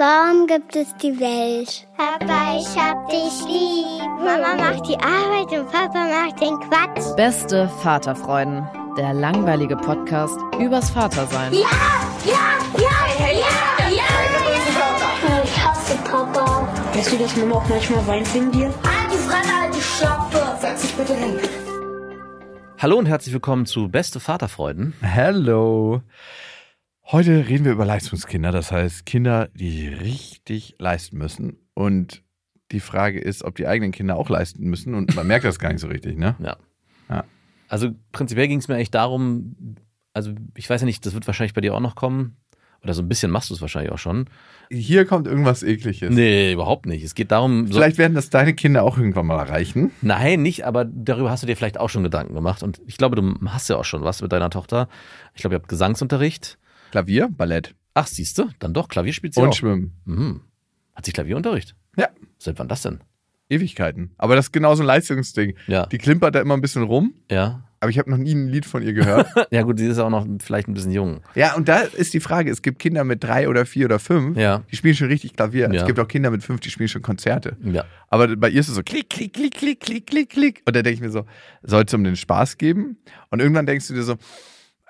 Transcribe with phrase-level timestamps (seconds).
[0.00, 1.86] Warum gibt es die Welt?
[1.94, 3.84] Papa, ich hab dich lieb.
[4.24, 7.14] Mama macht die Arbeit und Papa macht den Quatsch.
[7.16, 8.66] Beste Vaterfreuden.
[8.96, 11.52] Der langweilige Podcast übers Vatersein.
[11.52, 11.68] Ja,
[12.24, 15.44] ja, ja, ja, ja.
[15.44, 16.66] Ich hasse Papa.
[16.94, 18.68] Weißt du, dass Mama auch manchmal weint wegen dir?
[18.68, 20.56] Halt die Fremde, halt die Schöpfe.
[20.62, 21.38] Setz dich bitte hin.
[22.78, 24.94] Hallo und herzlich willkommen zu Beste Vaterfreuden.
[25.02, 26.00] Hallo.
[27.12, 31.56] Heute reden wir über Leistungskinder, das heißt Kinder, die richtig leisten müssen.
[31.74, 32.22] Und
[32.70, 34.94] die Frage ist, ob die eigenen Kinder auch leisten müssen.
[34.94, 36.36] Und man merkt das gar nicht so richtig, ne?
[36.38, 36.56] Ja.
[37.08, 37.24] Ja.
[37.66, 39.56] Also prinzipiell ging es mir eigentlich darum,
[40.12, 42.36] also ich weiß ja nicht, das wird wahrscheinlich bei dir auch noch kommen.
[42.84, 44.26] Oder so ein bisschen machst du es wahrscheinlich auch schon.
[44.70, 46.14] Hier kommt irgendwas Ekliges.
[46.14, 47.02] Nee, überhaupt nicht.
[47.02, 47.66] Es geht darum.
[47.66, 49.90] So, Vielleicht werden das deine Kinder auch irgendwann mal erreichen.
[50.00, 52.62] Nein, nicht, aber darüber hast du dir vielleicht auch schon Gedanken gemacht.
[52.62, 54.88] Und ich glaube, du hast ja auch schon was mit deiner Tochter.
[55.34, 56.56] Ich glaube, ihr habt Gesangsunterricht.
[56.90, 59.52] Klavier, Ballett Ach, siehst du, dann doch, Klavier spielt sie und auch.
[59.52, 59.92] Schwimmen.
[60.04, 60.40] Mhm.
[60.94, 61.74] Hat sie Klavierunterricht?
[61.96, 62.08] Ja.
[62.38, 63.00] Seit wann das denn?
[63.48, 64.12] Ewigkeiten.
[64.16, 65.54] Aber das ist genau so ein Leistungsding.
[65.66, 65.86] Ja.
[65.86, 67.64] Die klimpert da immer ein bisschen rum, Ja.
[67.80, 69.26] aber ich habe noch nie ein Lied von ihr gehört.
[69.50, 71.20] Ja, gut, sie ist auch noch vielleicht ein bisschen jung.
[71.34, 74.36] ja, und da ist die Frage, es gibt Kinder mit drei oder vier oder fünf,
[74.38, 74.62] Ja.
[74.70, 75.68] die spielen schon richtig Klavier.
[75.72, 75.80] Ja.
[75.80, 77.56] Es gibt auch Kinder mit fünf, die spielen schon Konzerte.
[77.64, 77.84] Ja.
[78.06, 80.62] Aber bei ihr ist es so klick, klick, klick, klick, klick, klick, klick.
[80.64, 81.26] Und da denke ich mir so,
[81.64, 82.98] soll es um den Spaß geben?
[83.30, 84.14] Und irgendwann denkst du dir so,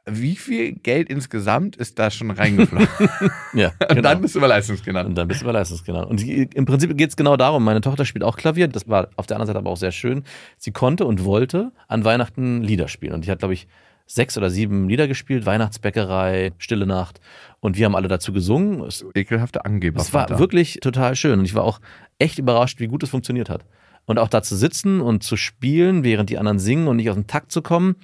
[0.07, 2.89] wie viel Geld insgesamt ist da schon reingeflossen?
[3.53, 3.69] Ja.
[3.81, 4.03] Und genau.
[4.03, 5.05] dann bist du über Leistungskinder.
[5.05, 6.05] Und dann bist du bei Leistungskindern.
[6.05, 9.27] Und im Prinzip geht es genau darum, meine Tochter spielt auch Klavier, das war auf
[9.27, 10.25] der anderen Seite aber auch sehr schön.
[10.57, 13.13] Sie konnte und wollte an Weihnachten Lieder spielen.
[13.13, 13.67] Und die hat, glaube ich,
[14.07, 17.21] sechs oder sieben Lieder gespielt, Weihnachtsbäckerei, Stille Nacht.
[17.61, 18.83] Und wir haben alle dazu gesungen.
[18.83, 20.01] Es, Ekelhafte Angeber.
[20.01, 21.39] es war wirklich total schön.
[21.39, 21.81] Und ich war auch
[22.19, 23.65] echt überrascht, wie gut es funktioniert hat.
[24.07, 27.15] Und auch da zu sitzen und zu spielen, während die anderen singen und nicht aus
[27.15, 27.95] dem Takt zu kommen.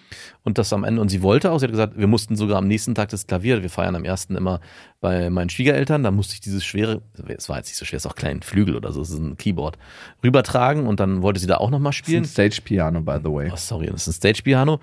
[0.44, 2.68] Und das am Ende, und sie wollte auch, sie hat gesagt, wir mussten sogar am
[2.68, 4.60] nächsten Tag das Klavier, wir feiern am ersten immer
[5.00, 7.02] bei meinen Schwiegereltern, da musste ich dieses schwere,
[7.36, 9.18] es war jetzt nicht so schwer, es ist auch klein Flügel oder so, es ist
[9.18, 9.78] ein Keyboard,
[10.22, 12.24] rübertragen und dann wollte sie da auch nochmal Das ist ein spielen.
[12.24, 13.50] Stage Piano, by the way.
[13.52, 14.78] Oh, sorry, das ist ein Stage-Piano.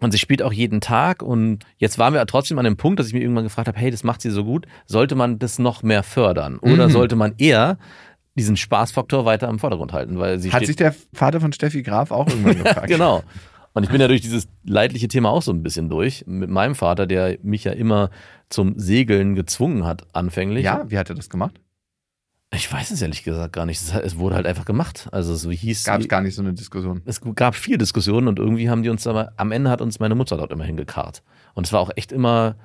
[0.00, 1.22] Und sie spielt auch jeden Tag.
[1.24, 3.90] Und jetzt waren wir trotzdem an dem Punkt, dass ich mir irgendwann gefragt habe, hey,
[3.90, 4.64] das macht sie so gut.
[4.86, 6.58] Sollte man das noch mehr fördern?
[6.60, 6.92] Oder Mhm.
[6.92, 7.78] sollte man eher
[8.38, 10.18] diesen Spaßfaktor weiter im Vordergrund halten?
[10.18, 12.88] Weil sie Hat sich der Vater von Steffi Graf auch irgendwann gefragt?
[12.88, 13.22] Genau.
[13.74, 16.24] Und ich bin ja durch dieses leidliche Thema auch so ein bisschen durch.
[16.26, 18.10] Mit meinem Vater, der mich ja immer
[18.48, 20.64] zum Segeln gezwungen hat, anfänglich.
[20.64, 21.60] Ja, wie hat er das gemacht?
[22.50, 23.80] Ich weiß es ehrlich gesagt gar nicht.
[24.02, 25.08] Es, wurde halt einfach gemacht.
[25.12, 27.02] Also so hieß Gab es gar nicht so eine Diskussion.
[27.04, 30.14] es gab viel Diskussionen und irgendwie haben die uns aber, am Ende hat uns meine
[30.14, 31.22] Mutter dort immer hingekarrt.
[31.54, 32.56] Und es war auch echt immer,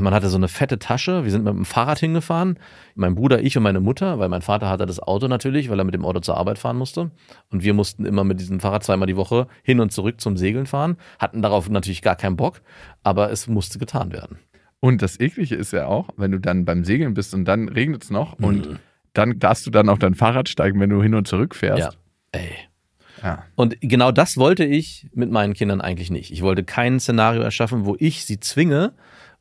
[0.00, 2.58] man hatte so eine fette Tasche, wir sind mit dem Fahrrad hingefahren,
[2.94, 5.84] mein Bruder, ich und meine Mutter, weil mein Vater hatte das Auto natürlich, weil er
[5.84, 7.10] mit dem Auto zur Arbeit fahren musste.
[7.50, 10.66] Und wir mussten immer mit diesem Fahrrad zweimal die Woche hin und zurück zum Segeln
[10.66, 12.60] fahren, hatten darauf natürlich gar keinen Bock,
[13.02, 14.38] aber es musste getan werden.
[14.80, 18.02] Und das Eklige ist ja auch, wenn du dann beim Segeln bist und dann regnet
[18.04, 18.44] es noch Mhm.
[18.44, 18.80] und
[19.12, 21.80] dann darfst du dann auf dein Fahrrad steigen, wenn du hin und zurück fährst.
[21.80, 21.90] Ja.
[22.32, 22.50] Ey.
[23.22, 23.44] Ja.
[23.54, 26.32] Und genau das wollte ich mit meinen Kindern eigentlich nicht.
[26.32, 28.92] Ich wollte kein Szenario erschaffen, wo ich sie zwinge,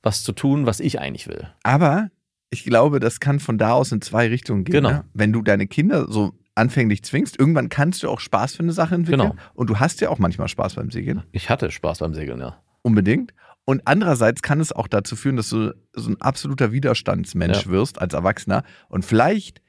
[0.04, 1.48] was zu tun, was ich eigentlich will.
[1.64, 2.10] Aber
[2.50, 4.74] ich glaube, das kann von da aus in zwei Richtungen gehen.
[4.74, 4.90] Genau.
[4.90, 5.06] Ne?
[5.14, 8.94] Wenn du deine Kinder so anfänglich zwingst, irgendwann kannst du auch Spaß für eine Sache
[8.94, 9.32] entwickeln.
[9.32, 9.42] Genau.
[9.56, 11.24] Und du hast ja auch manchmal Spaß beim Segeln.
[11.32, 12.62] Ich hatte Spaß beim Segeln, ja.
[12.84, 13.34] Unbedingt.
[13.66, 17.72] Und andererseits kann es auch dazu führen, dass du so ein absoluter Widerstandsmensch Ja.
[17.72, 18.64] wirst als Erwachsener.
[18.90, 19.62] Und vielleicht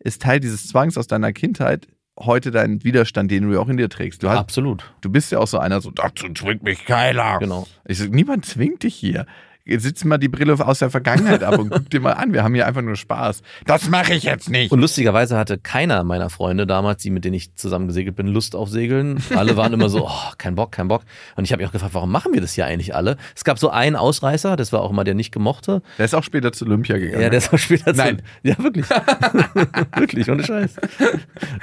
[0.00, 1.86] ist Teil dieses Zwangs aus deiner Kindheit
[2.18, 4.22] heute dein Widerstand, den du ja auch in dir trägst.
[4.22, 4.92] Du, hast, Absolut.
[5.00, 7.38] du bist ja auch so einer, so, dazu zwingt mich keiner.
[7.38, 7.66] Genau.
[7.86, 9.26] Ich sag, niemand zwingt dich hier.
[9.66, 12.32] Jetzt sitz mal die Brille aus der Vergangenheit ab und guck dir mal an.
[12.32, 13.42] Wir haben hier einfach nur Spaß.
[13.66, 14.70] Das mache ich jetzt nicht.
[14.70, 18.54] Und lustigerweise hatte keiner meiner Freunde damals, die mit denen ich zusammen gesegelt bin, Lust
[18.54, 19.20] auf Segeln.
[19.34, 21.02] Alle waren immer so, oh, kein Bock, kein Bock.
[21.34, 23.16] Und ich habe mich auch gefragt, warum machen wir das hier eigentlich alle?
[23.34, 25.82] Es gab so einen Ausreißer, das war auch immer der nicht gemochte.
[25.98, 27.22] der ist auch später zu Olympia gegangen.
[27.22, 28.22] Ja, der ist auch später zu- Nein.
[28.44, 28.86] Ja, wirklich.
[29.96, 30.76] wirklich, ohne Scheiß.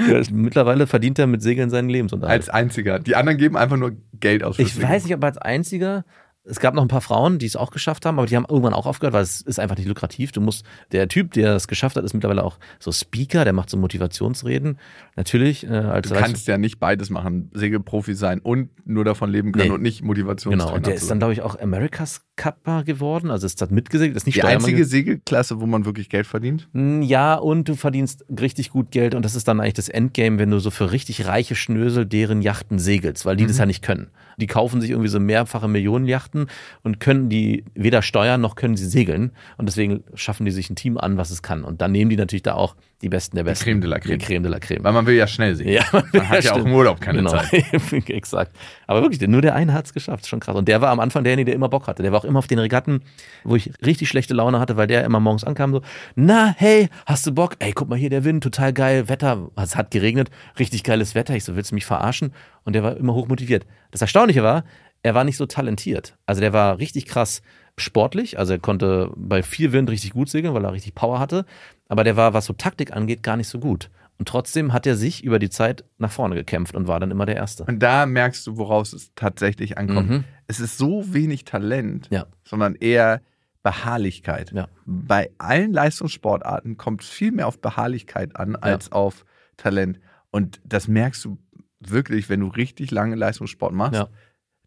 [0.09, 2.41] Ja, mittlerweile verdient er mit Segeln seinen Lebensunterhalt.
[2.41, 2.99] als einziger.
[2.99, 4.59] Die anderen geben einfach nur Geld aus.
[4.59, 6.03] Ich weiß nicht, ob als einziger.
[6.45, 8.73] Es gab noch ein paar Frauen, die es auch geschafft haben, aber die haben irgendwann
[8.73, 10.33] auch aufgehört, weil es ist einfach nicht lukrativ.
[10.33, 13.69] Du musst, der Typ, der es geschafft hat, ist mittlerweile auch so Speaker, der macht
[13.69, 14.77] so Motivationsreden.
[15.15, 19.51] Natürlich, äh, als Du kannst ja nicht beides machen, Segelprofi sein und nur davon leben
[19.53, 19.73] können Nee.
[19.75, 23.29] und nicht Motivationstrainer Genau, und der ist dann, glaube ich, auch America's Cupper geworden.
[23.31, 24.85] Also ist das mitgesegelt, ist nicht Die Steuermann einzige.
[24.85, 26.67] Segelklasse, wo man wirklich Geld verdient.
[26.73, 30.39] Mm, Ja, und du verdienst richtig gut Geld und das ist dann eigentlich das Endgame,
[30.39, 33.47] wenn du so für richtig reiche Schnösel deren Yachten segelst, weil die Mhm.
[33.49, 34.09] das ja nicht können.
[34.37, 36.47] Die kaufen sich irgendwie so mehrfache Millionenjachten
[36.83, 39.31] und können die weder steuern noch können sie segeln.
[39.57, 41.63] Und deswegen schaffen die sich ein Team an, was es kann.
[41.63, 43.65] Und dann nehmen die natürlich da auch die Besten der Besten.
[43.65, 44.17] Creme de la Creme.
[44.17, 44.83] Die Creme de la Creme.
[44.83, 45.69] Weil man will ja schnell sehen.
[45.69, 46.69] Ja, Man hat ja auch stimmt.
[46.69, 47.31] im Urlaub keine genau.
[47.31, 47.53] Zeit.
[48.09, 48.55] Exakt.
[48.87, 50.25] Aber wirklich, nur der eine hat es geschafft.
[50.25, 50.55] Schon krass.
[50.55, 52.01] Und der war am Anfang derjenige, der immer Bock hatte.
[52.01, 53.01] Der war auch immer auf den Regatten,
[53.43, 55.81] wo ich richtig schlechte Laune hatte, weil der immer morgens ankam so,
[56.15, 57.57] na, hey, hast du Bock?
[57.59, 61.35] Ey, guck mal hier, der Wind, total geil, Wetter, es hat geregnet, richtig geiles Wetter.
[61.35, 62.33] Ich so, willst du mich verarschen?
[62.63, 63.65] Und der war immer hochmotiviert.
[63.91, 64.63] Das Erstaunliche war,
[65.03, 66.15] er war nicht so talentiert.
[66.25, 67.41] Also der war richtig krass
[67.77, 71.45] sportlich, also er konnte bei viel Wind richtig gut segeln, weil er richtig Power hatte,
[71.87, 73.89] aber der war, was so Taktik angeht, gar nicht so gut.
[74.19, 77.25] Und trotzdem hat er sich über die Zeit nach vorne gekämpft und war dann immer
[77.25, 77.65] der Erste.
[77.65, 80.09] Und da merkst du, woraus es tatsächlich ankommt.
[80.09, 80.23] Mhm.
[80.47, 82.27] Es ist so wenig Talent, Ja.
[82.43, 83.21] sondern eher
[83.63, 84.51] Beharrlichkeit.
[84.51, 84.67] Ja.
[84.85, 89.25] Bei allen Leistungssportarten kommt es viel mehr auf Beharrlichkeit an als auf
[89.57, 89.99] Talent.
[90.31, 91.37] Und das merkst du
[91.79, 94.09] wirklich, wenn du richtig lange Leistungssport machst, Ja.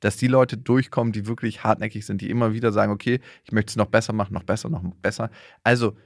[0.01, 3.71] dass die Leute durchkommen, die wirklich hartnäckig sind, die immer wieder sagen, okay, ich möchte
[3.71, 5.31] es noch besser machen, noch besser, noch besser.
[5.63, 5.97] Also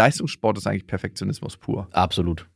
[0.00, 1.88] Leistungssport ist eigentlich Perfektionismus pur.
[1.92, 2.46] Absolut.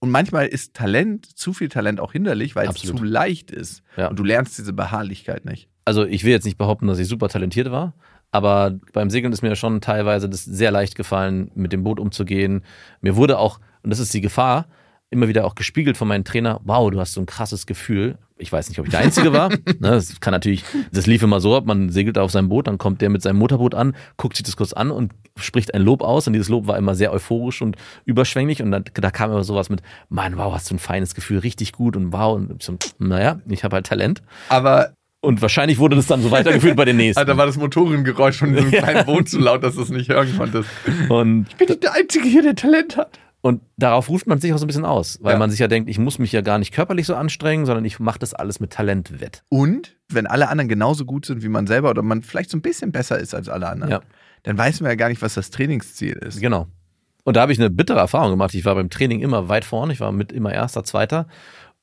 [0.00, 2.98] Und manchmal ist Talent, zu viel Talent auch hinderlich, weil es Absolut.
[2.98, 3.82] zu leicht ist.
[3.96, 4.08] Ja.
[4.08, 5.68] Und du lernst diese Beharrlichkeit nicht.
[5.86, 7.94] Also ich will jetzt nicht behaupten, dass ich super talentiert war,
[8.30, 12.62] aber beim Segeln ist mir schon teilweise das sehr leicht gefallen, mit dem Boot umzugehen.
[13.00, 14.66] Mir wurde auch, und das ist die Gefahr,
[15.10, 18.18] immer wieder auch gespiegelt von meinem Trainer, wow, du hast so ein krasses Gefühl.
[18.36, 19.48] Ich weiß nicht, ob ich der Einzige war.
[19.66, 22.78] ne, das kann natürlich, das lief immer so ab, man segelt auf seinem Boot, dann
[22.78, 26.02] kommt der mit seinem Motorboot an, guckt sich das kurz an und spricht ein Lob
[26.02, 26.26] aus.
[26.26, 28.62] Und dieses Lob war immer sehr euphorisch und überschwänglich.
[28.62, 31.72] Und dann, da kam immer sowas mit, Mann, wow, hast du ein feines Gefühl, richtig
[31.72, 32.36] gut und wow.
[32.36, 34.22] Und ich so, naja, ich habe halt Talent.
[34.50, 37.18] Aber Und wahrscheinlich wurde das dann so weitergeführt bei den nächsten.
[37.18, 40.28] Alter, war das Motorengeräusch von diesem kleinen Boot zu laut, dass du es nicht hören
[40.36, 40.68] konntest.
[41.08, 43.18] Und, Ich bin nicht der Einzige hier, der Talent hat.
[43.40, 45.38] Und darauf ruft man sich auch so ein bisschen aus, weil Ja.
[45.38, 48.00] man sich ja denkt, ich muss mich ja gar nicht körperlich so anstrengen, sondern ich
[48.00, 49.42] mache das alles mit Talent wett.
[49.48, 52.62] Und wenn alle anderen genauso gut sind wie man selber oder man vielleicht so ein
[52.62, 54.00] bisschen besser ist als alle anderen, Ja.
[54.42, 56.40] dann weiß man ja gar nicht, was das Trainingsziel ist.
[56.40, 56.66] Genau.
[57.24, 58.54] Und da habe ich eine bittere Erfahrung gemacht.
[58.54, 59.92] Ich war beim Training immer weit vorne.
[59.92, 61.26] Ich war mit immer Erster, Zweiter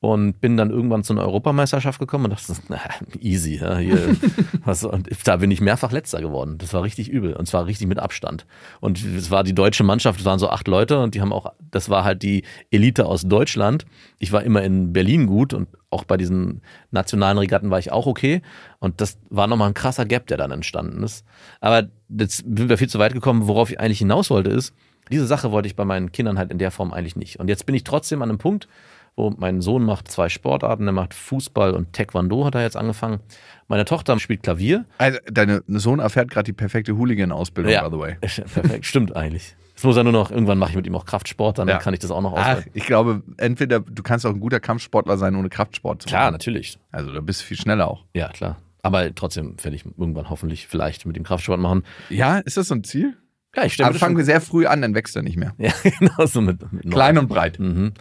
[0.00, 2.78] und bin dann irgendwann zu einer Europameisterschaft gekommen und dachte, na,
[3.20, 4.16] easy, ja, hier,
[4.64, 6.58] was, und da bin ich mehrfach Letzter geworden.
[6.58, 8.46] Das war richtig übel und zwar richtig mit Abstand.
[8.80, 11.52] Und es war die deutsche Mannschaft, es waren so acht Leute und die haben auch,
[11.70, 13.86] das war halt die Elite aus Deutschland.
[14.18, 16.60] Ich war immer in Berlin gut und auch bei diesen
[16.90, 18.42] nationalen Regatten war ich auch okay.
[18.80, 21.24] Und das war nochmal ein krasser Gap, der dann entstanden ist.
[21.60, 23.46] Aber jetzt sind wir viel zu weit gekommen.
[23.48, 24.74] Worauf ich eigentlich hinaus wollte, ist,
[25.10, 27.38] diese Sache wollte ich bei meinen Kindern halt in der Form eigentlich nicht.
[27.38, 28.68] Und jetzt bin ich trotzdem an einem Punkt,
[29.16, 33.20] wo mein Sohn macht zwei Sportarten, der macht Fußball und Taekwondo hat er jetzt angefangen.
[33.68, 34.84] Meine Tochter spielt Klavier.
[34.98, 38.14] Also, dein Sohn erfährt gerade die perfekte Hooligan-Ausbildung, by the way.
[38.20, 39.56] Perfekt, stimmt eigentlich.
[39.70, 41.78] Jetzt muss er nur noch, irgendwann mache ich mit ihm auch Kraftsport, dann Ja.
[41.78, 42.70] kann ich das auch noch Ach, auswählen.
[42.74, 46.32] ich glaube, entweder du kannst auch ein guter Kampfsportler sein, ohne Kraftsport zu Klar, machen.
[46.32, 46.78] natürlich.
[46.92, 48.04] Also da bist du viel schneller auch.
[48.14, 48.56] Ja, klar.
[48.82, 51.82] Aber trotzdem werde ich irgendwann hoffentlich vielleicht mit dem Kraftsport machen.
[52.08, 53.16] Ja, ist das so ein Ziel?
[53.54, 55.52] Ja, ich stelle Aber fangen wir sehr früh an, dann wächst er nicht mehr.
[55.58, 56.90] Ja, genau so mit, mit.
[56.90, 57.58] Klein und breit.
[57.58, 57.92] Mhm.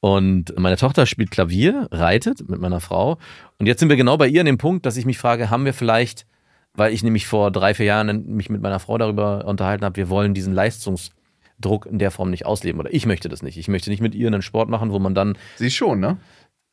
[0.00, 3.18] Und meine Tochter spielt Klavier, reitet mit meiner Frau.
[3.58, 5.66] Und jetzt sind wir genau bei ihr an dem Punkt, dass ich mich frage, haben
[5.66, 6.26] wir vielleicht,
[6.72, 10.08] weil ich nämlich vor drei, vier Jahren mich mit meiner Frau darüber unterhalten habe, wir
[10.08, 12.80] wollen diesen Leistungsdruck in der Form nicht ausleben.
[12.80, 13.58] Oder ich möchte das nicht.
[13.58, 16.16] Ich möchte nicht mit ihr einen Sport machen, wo man dann Sie schon, ne?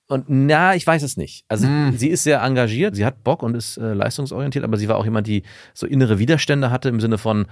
[0.09, 1.43] und na, ich weiß es nicht.
[1.49, 1.97] Also Hm.
[1.97, 5.03] sie ist sehr engagiert, sie hat Bock und ist äh, leistungsorientiert, aber sie war auch
[5.03, 5.43] jemand, die
[5.73, 7.45] so innere Widerstände hatte im Sinne von,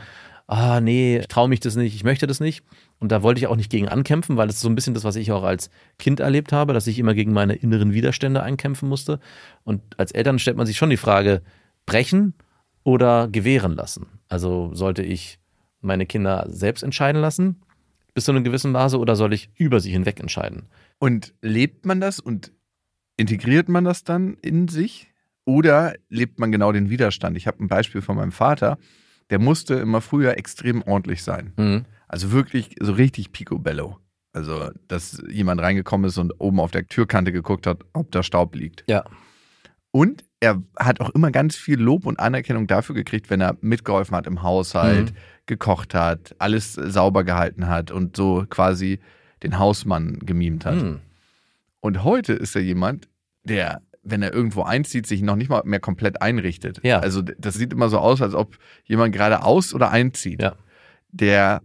[0.47, 2.63] ah nee, ich traue mich das nicht, ich möchte das nicht.
[2.99, 5.03] Und da wollte ich auch nicht gegen ankämpfen, weil das ist so ein bisschen das,
[5.03, 8.87] was ich auch als Kind erlebt habe, dass ich immer gegen meine inneren Widerstände einkämpfen
[8.87, 9.19] musste.
[9.63, 11.41] Und als Eltern stellt man sich schon die Frage,
[11.85, 12.33] brechen
[12.83, 14.07] oder gewähren lassen.
[14.29, 15.39] Also sollte ich
[15.81, 17.61] meine Kinder selbst entscheiden lassen,
[18.13, 20.67] bis zu einer gewissen Maße, oder soll ich über sie hinweg entscheiden?
[20.99, 22.51] Und lebt man das und
[23.17, 25.11] integriert man das dann in sich?
[25.43, 27.37] Oder lebt man genau den Widerstand?
[27.37, 28.77] Ich habe ein Beispiel von meinem Vater,
[29.29, 31.53] der musste immer früher extrem ordentlich sein.
[31.57, 31.85] Mhm.
[32.07, 33.99] Also wirklich so richtig picobello.
[34.33, 38.53] Also, dass jemand reingekommen ist und oben auf der Türkante geguckt hat, ob da Staub
[38.53, 38.83] liegt.
[38.89, 39.05] Ja.
[39.91, 44.15] Und er hat auch immer ganz viel Lob und Anerkennung dafür gekriegt, wenn er mitgeholfen
[44.15, 45.17] hat im Haushalt, Mhm.
[45.45, 48.99] gekocht hat, alles sauber gehalten hat und so quasi
[49.41, 50.75] den Hausmann gemimt hat.
[50.83, 50.99] Mhm.
[51.79, 53.07] Und heute ist er jemand,
[53.43, 56.79] der, wenn er irgendwo einzieht, sich noch nicht mal mehr komplett einrichtet.
[56.83, 56.99] Ja.
[56.99, 60.41] Also das sieht immer so aus, als ob jemand gerade aus- oder einzieht.
[60.41, 60.53] Ja.
[61.11, 61.61] Der,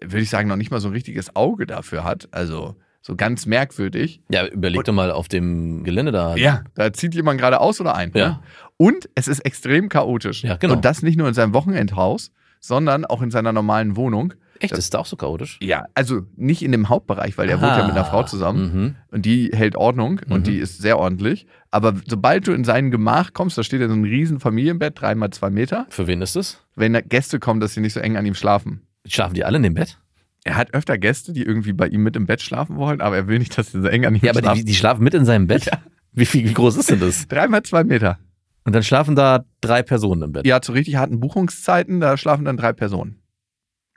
[0.00, 2.28] würde ich sagen, noch nicht mal so ein richtiges Auge dafür hat.
[2.32, 4.20] Also so ganz merkwürdig.
[4.30, 6.36] Ja, überleg Und- doch mal auf dem Gelände da.
[6.36, 8.10] Ja, da zieht jemand gerade aus oder ein.
[8.14, 8.28] Ja.
[8.28, 8.40] Ne?
[8.76, 10.42] Und es ist extrem chaotisch.
[10.42, 10.74] Ja, genau.
[10.74, 14.34] Und das nicht nur in seinem Wochenendhaus, sondern auch in seiner normalen Wohnung.
[14.60, 15.58] Echt, ist da auch so chaotisch?
[15.62, 18.94] Ja, also nicht in dem Hauptbereich, weil der wohnt ja mit einer Frau zusammen Mhm.
[19.10, 20.44] und die hält Ordnung und Mhm.
[20.44, 21.46] die ist sehr ordentlich.
[21.70, 25.30] Aber sobald du in sein Gemach kommst, da steht ja so ein riesen Familienbett, dreimal
[25.30, 25.86] zwei Meter.
[25.90, 26.60] Für wen ist das?
[26.76, 28.82] Wenn da Gäste kommen, dass sie nicht so eng an ihm schlafen.
[29.06, 29.98] Schlafen die alle in dem Bett?
[30.44, 33.26] Er hat öfter Gäste, die irgendwie bei ihm mit im Bett schlafen wollen, aber er
[33.28, 34.58] will nicht, dass sie so eng an ihm Ja, aber schlafen.
[34.58, 35.70] die, die schlafen mit in seinem Bett?
[36.12, 37.26] Wie, viel, wie groß ist denn das?
[37.28, 38.18] dreimal zwei Meter.
[38.64, 40.46] Und dann schlafen da drei Personen im Bett.
[40.46, 43.16] Ja, zu richtig harten Buchungszeiten, da schlafen dann drei Personen.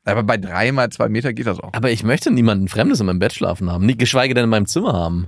[0.08, 1.74] Aber bei dreimal zwei Meter geht das auch.
[1.74, 3.88] Aber ich möchte niemanden Fremdes in meinem Bett schlafen haben.
[3.98, 5.28] Geschweige denn in meinem Zimmer haben.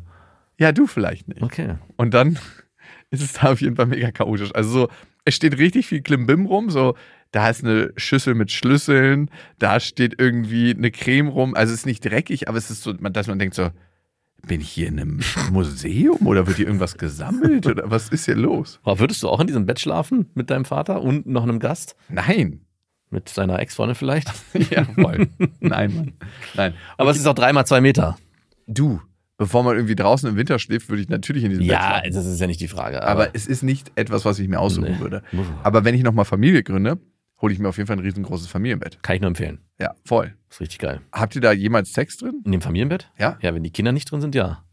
[0.57, 1.41] Ja, du vielleicht nicht.
[1.41, 1.75] Okay.
[1.97, 2.39] Und dann
[3.09, 4.53] ist es da auf jeden Fall mega chaotisch.
[4.53, 4.89] Also so,
[5.25, 6.95] es steht richtig viel Klimbim rum, so,
[7.31, 11.53] da ist eine Schüssel mit Schlüsseln, da steht irgendwie eine Creme rum.
[11.55, 13.69] Also es ist nicht dreckig, aber es ist so, dass man denkt so,
[14.47, 15.19] bin ich hier in einem
[15.51, 18.79] Museum oder wird hier irgendwas gesammelt oder was ist hier los?
[18.83, 21.95] Aber würdest du auch in diesem Bett schlafen mit deinem Vater und noch einem Gast?
[22.07, 22.61] Nein.
[23.11, 24.31] Mit seiner Ex-Freundin vielleicht?
[24.71, 25.27] Ja, voll.
[25.59, 26.13] Nein, Mann.
[26.55, 26.73] Nein.
[26.97, 28.17] Aber es ist auch dreimal zwei Meter.
[28.67, 29.01] Du,
[29.37, 32.13] bevor man irgendwie draußen im Winter schläft, würde ich natürlich in diesem Bett Ja, schlafen.
[32.13, 33.01] das ist ja nicht die Frage.
[33.03, 34.99] Aber es ist nicht etwas, was ich mir aussuchen Nee.
[34.99, 35.23] würde.
[35.63, 36.99] Aber wenn ich nochmal Familie gründe,
[37.41, 39.01] hole ich mir auf jeden Fall ein riesengroßes Familienbett.
[39.01, 39.59] kann ich nur empfehlen.
[39.79, 40.35] Ja, voll.
[40.49, 41.01] ist richtig geil.
[41.11, 42.41] Habt ihr da jemals Sex drin?
[42.45, 43.09] In dem Familienbett?
[43.17, 43.37] Ja.
[43.41, 44.63] Ja, wenn die Kinder nicht drin sind, ja.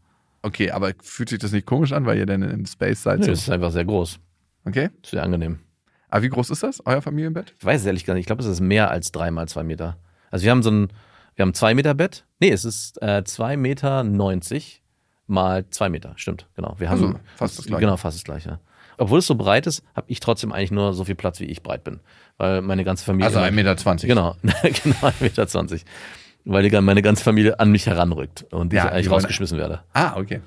[0.43, 3.19] Okay, aber fühlt sich das nicht komisch an, weil ihr dann im Space seid?
[3.19, 3.31] Nee, so?
[3.31, 4.19] es ist einfach sehr groß.
[4.65, 4.89] Okay.
[5.03, 5.59] Sehr angenehm.
[6.09, 7.53] Aber wie groß ist das, euer Familienbett?
[7.59, 8.23] Ich weiß es ehrlich gesagt nicht.
[8.23, 9.97] Ich glaube, es ist mehr als dreimal zwei Meter.
[10.31, 10.89] Also wir haben so ein,
[11.35, 12.25] wir haben ein zwei Meter Bett.
[12.39, 14.81] Nee, es ist äh, zwei Meter neunzig
[15.27, 16.13] mal zwei Meter.
[16.15, 16.75] Stimmt, genau.
[16.77, 17.81] Wir haben Also, fast das Gleiche.
[17.81, 18.59] Genau, fast das gleiche.
[18.97, 21.61] Obwohl es so breit ist, habe ich trotzdem eigentlich nur so viel Platz, wie ich
[21.61, 21.99] breit bin.
[22.37, 23.27] Weil meine ganze Familie.
[23.27, 24.07] Also immer- 1,20 Meter.
[24.07, 25.85] Genau, genau, 1,20 Meter.
[26.45, 29.81] Weil meine ganze Familie an mich heranrückt und ich Ja, eigentlich wollen- rausgeschmissen werde.
[29.93, 30.39] Ah, okay.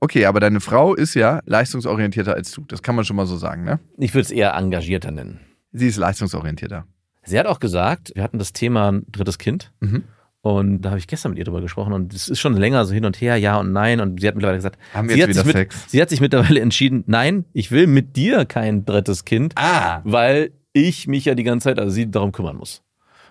[0.00, 2.64] Okay, aber deine Frau ist ja leistungsorientierter als du.
[2.68, 3.80] Das kann man schon mal so sagen, ne?
[3.98, 5.40] Ich würde es eher engagierter nennen.
[5.72, 6.86] Sie ist leistungsorientierter.
[7.24, 9.72] Sie hat auch gesagt, wir hatten das Thema drittes Kind.
[9.80, 10.04] Mhm.
[10.40, 12.94] Und da habe ich gestern mit ihr drüber gesprochen und es ist schon länger so
[12.94, 14.00] hin und her, ja und nein.
[14.00, 15.90] Und sie hat mittlerweile gesagt, Haben wir sie, jetzt hat sich wieder mit, Sex?
[15.90, 20.52] sie hat sich mittlerweile entschieden, nein, ich will mit dir kein drittes Kind, Ah, weil
[20.72, 22.82] ich mich ja die ganze Zeit, also sie darum kümmern muss.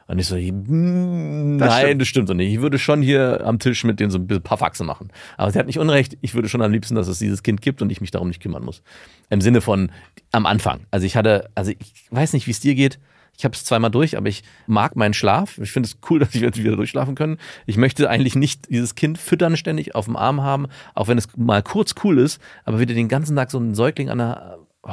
[0.07, 2.01] Und ich so, hm, Das nein, stimmt.
[2.01, 2.53] das stimmt doch nicht.
[2.53, 5.09] Ich würde schon hier am Tisch mit denen so ein paar Faxe machen.
[5.35, 6.17] Aber sie hat nicht unrecht.
[6.21, 8.41] Ich würde schon am liebsten, dass es dieses Kind gibt und ich mich darum nicht
[8.41, 8.81] kümmern muss.
[9.29, 9.91] Im Sinne von
[10.31, 10.81] am Anfang.
[10.91, 12.99] Also ich hatte, also ich weiß nicht, wie es dir geht.
[13.37, 15.59] Ich habe es zweimal durch, aber ich mag meinen Schlaf.
[15.59, 17.37] Ich finde es cool, dass ich jetzt wieder durchschlafen können.
[17.65, 21.27] Ich möchte eigentlich nicht dieses Kind füttern ständig auf dem Arm haben, auch wenn es
[21.35, 24.91] mal kurz cool ist, aber wieder den ganzen Tag so einen Säugling an der, oh,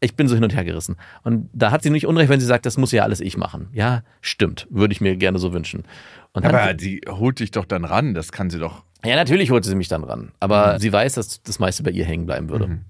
[0.00, 0.96] ich bin so hin und her gerissen.
[1.22, 3.68] Und da hat sie nicht unrecht, wenn sie sagt, das muss ja alles ich machen.
[3.72, 4.66] Ja, stimmt.
[4.70, 5.84] Würde ich mir gerne so wünschen.
[6.32, 8.14] Und dann, aber sie holt dich doch dann ran.
[8.14, 8.84] Das kann sie doch.
[9.04, 10.32] ja, natürlich holte sie mich dann ran.
[10.38, 12.80] Aber sie weiß, dass das meiste bei ihr hängen bleiben würde.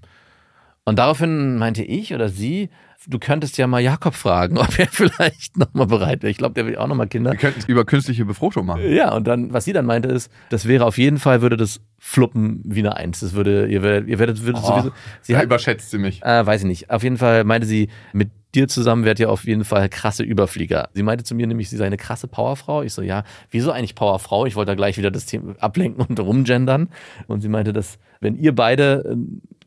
[0.83, 2.69] Und daraufhin meinte ich oder sie,
[3.07, 6.29] du könntest ja mal Jakob fragen, ob er vielleicht nochmal bereit wäre.
[6.31, 7.31] Ich glaube, der will auch nochmal Kinder.
[7.31, 8.81] Wir könnten über künstliche Befruchtung machen.
[8.91, 11.79] Ja, und dann, was sie dann meinte, ist, das wäre auf jeden Fall, würde das
[11.97, 13.21] fluppen wie eine Eins.
[13.21, 14.91] Das würde, ihr werdet, ihr werdet, würde Oh, sowieso.
[15.21, 16.21] Sie hat, überschätzt sie mich.
[16.23, 16.89] äh, weiß ich nicht.
[16.91, 20.89] Auf jeden Fall meinte sie, mit dir zusammen werdet ihr auf jeden Fall krasse Überflieger.
[20.93, 22.81] Sie meinte zu mir nämlich, sie sei eine krasse Powerfrau.
[22.81, 24.45] Ich so, ja, wieso eigentlich Powerfrau?
[24.45, 26.89] Ich wollte da gleich wieder das Thema ablenken und rumgendern.
[27.27, 29.15] Und sie meinte, dass, wenn ihr beide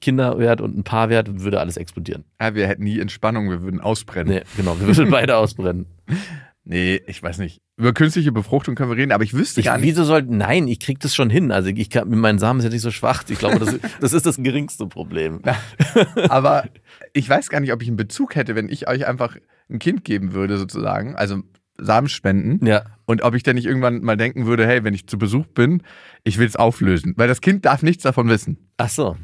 [0.00, 2.24] Kinder wärt und ein Paar wärt, würde alles explodieren.
[2.40, 4.34] Ja, wir hätten nie Entspannung, wir würden ausbrennen.
[4.34, 5.86] Nee, genau, wir würden beide ausbrennen.
[6.62, 7.62] Nee, ich weiß nicht.
[7.78, 9.86] Über künstliche Befruchtung können wir reden, aber ich wüsste Ich, gar nicht.
[9.86, 11.50] wieso soll, nein, ich krieg das schon hin.
[11.52, 13.24] Also ich kann, mein Samen ist ja nicht so schwach.
[13.28, 15.40] Ich glaube, das, das ist das geringste Problem.
[16.28, 16.64] Aber
[17.14, 19.36] ich weiß gar nicht, ob ich einen Bezug hätte, wenn ich euch einfach
[19.70, 21.16] ein Kind geben würde, sozusagen.
[21.16, 21.42] Also
[21.78, 22.64] Samen spenden.
[22.64, 25.46] Ja, Und ob ich dann nicht irgendwann mal denken würde, hey, wenn ich zu Besuch
[25.46, 25.82] bin,
[26.24, 27.14] ich will es auflösen.
[27.16, 28.68] Weil das Kind darf nichts davon wissen.
[28.76, 29.16] ach so.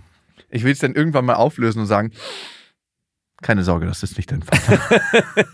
[0.57, 2.13] Ich will es dann irgendwann mal auflösen und sagen,
[3.43, 4.81] keine Sorge, das ist nicht dein Vater.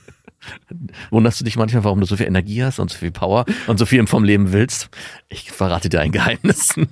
[1.11, 3.78] Wunderst du dich manchmal, warum du so viel Energie hast und so viel Power und
[3.78, 4.88] so viel vom Leben willst?
[5.28, 6.75] Ich verrate dir ein Geheimnis.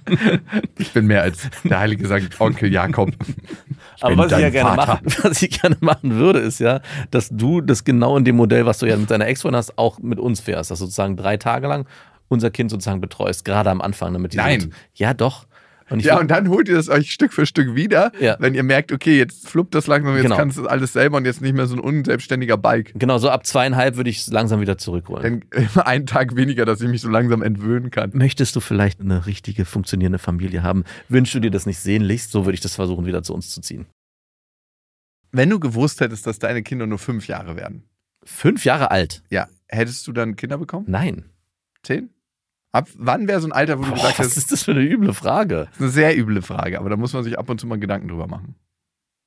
[0.79, 3.11] Ich bin mehr als der heilige Sankt Onkel Jakob.
[3.97, 7.29] Ich Aber was ich, ja gerne machen, was ich gerne machen würde, ist ja, dass
[7.29, 10.19] du das genau in dem Modell, was du ja mit deiner Ex-Freundin hast, auch mit
[10.19, 10.71] uns fährst.
[10.71, 11.87] Dass du sozusagen drei Tage lang
[12.29, 14.13] unser Kind sozusagen betreust, gerade am Anfang.
[14.13, 14.61] Damit die Nein.
[14.61, 15.47] Sind, ja, doch.
[15.91, 18.37] Und Ja, und dann holt ihr das euch Stück für Stück wieder, Ja.
[18.39, 20.37] wenn ihr merkt, okay, jetzt fluppt das langsam, jetzt Genau.
[20.37, 22.93] kannst du alles selber und jetzt nicht mehr so ein unselbstständiger Bike.
[22.97, 25.45] genau, so ab zweieinhalb würde ich es langsam wieder zurückholen.
[25.51, 28.11] Dann immer einen Tag weniger, dass ich mich so langsam entwöhnen kann.
[28.15, 30.85] Möchtest du vielleicht eine richtige, funktionierende Familie haben?
[31.09, 32.31] Wünschst du dir das nicht sehnlichst?
[32.31, 33.87] So würde ich das versuchen, wieder zu uns zu ziehen.
[35.33, 37.85] Wenn du gewusst hättest, dass deine Kinder nur fünf Jahre werden,
[38.25, 39.23] Fünf Jahre alt?
[39.31, 40.87] ja, hättest du dann Kinder bekommen?
[40.89, 41.25] Nein.
[41.83, 42.11] Zehn?
[42.73, 44.71] Ab wann wäre so ein Alter, wo du Boah, gesagt was hast, ist das für
[44.73, 45.67] eine üble Frage?
[45.71, 47.79] das ist eine sehr üble Frage, aber da muss man sich ab und zu mal
[47.79, 48.55] Gedanken drüber machen.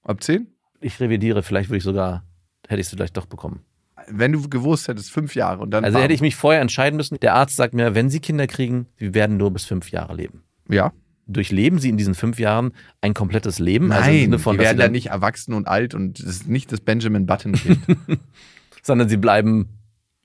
[0.04, 0.48] Ab zehn?
[0.80, 2.24] Ich revidiere, vielleicht würde ich sogar,
[2.68, 3.62] hätte ich es vielleicht doch bekommen.
[4.08, 5.86] Wenn du gewusst hättest, fünf Jahre und dann.
[5.86, 7.18] Also hätte ich mich vorher entscheiden müssen.
[7.22, 10.44] Der Arzt sagt mir, wenn Sie Kinder kriegen, Sie werden nur bis fünf Jahre leben.
[10.70, 10.92] Ja.
[11.26, 13.94] Durchleben Sie in diesen fünf Jahren ein komplettes Leben?
[13.94, 16.20] also im Nein, Sinne von, die werden Sie dann dann, nicht erwachsen und alt und
[16.20, 17.80] es ist nicht das Benjamin Button-Kind.
[18.84, 19.70] sondern Sie bleiben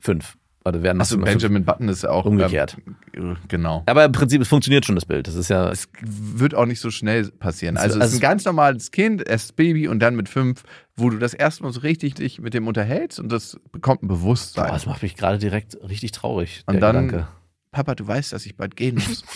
[0.00, 0.37] fünf.
[0.68, 1.16] Oder werden Achso.
[1.18, 2.24] Benjamin Button ist auch.
[2.24, 2.76] Umgekehrt.
[3.14, 3.82] Ähm, genau.
[3.86, 5.26] Aber im Prinzip, es funktioniert schon das Bild.
[5.26, 5.70] Das ist ja.
[5.70, 7.76] Es wird auch nicht so schnell passieren.
[7.76, 10.62] Es- Also, es ist also- ein ganz normales Kind, erstes Baby und dann mit fünf,
[10.96, 14.08] wo du das erste Mal so richtig dich mit dem unterhältst und das bekommt ein
[14.08, 14.66] Bewusstsein.
[14.66, 16.62] Boah, das macht mich gerade direkt richtig traurig.
[16.66, 17.28] Und dann- Gedanke.
[17.70, 19.24] Papa, du weißt, dass ich bald gehen muss.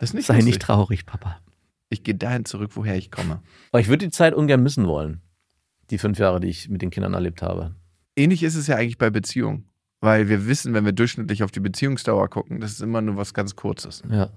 [0.00, 0.46] Das ist nicht Sei lustig.
[0.54, 1.38] nicht traurig, Papa.
[1.90, 3.42] Ich gehe dahin zurück, woher ich komme.
[3.70, 5.20] Aber ich würde die Zeit ungern missen wollen.
[5.90, 7.74] Die fünf Jahre, die ich mit den Kindern erlebt habe.
[8.16, 9.68] Ähnlich ist es ja eigentlich bei Beziehungen.
[10.04, 13.32] Weil wir wissen, wenn wir durchschnittlich auf die Beziehungsdauer gucken, das ist immer nur was
[13.32, 14.02] ganz Kurzes.
[14.10, 14.28] Ja.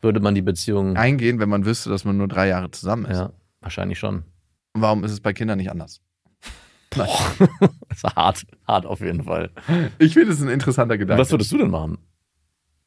[0.00, 0.96] Würde man die Beziehung.
[0.96, 3.18] Eingehen, wenn man wüsste, dass man nur drei Jahre zusammen ist.
[3.18, 4.24] Ja, wahrscheinlich schon.
[4.72, 6.00] Warum ist es bei Kindern nicht anders?
[6.96, 8.46] Das war hart.
[8.66, 9.50] Hart auf jeden Fall.
[9.98, 11.20] Ich finde es ein interessanter Gedanke.
[11.20, 11.98] Was würdest du denn machen?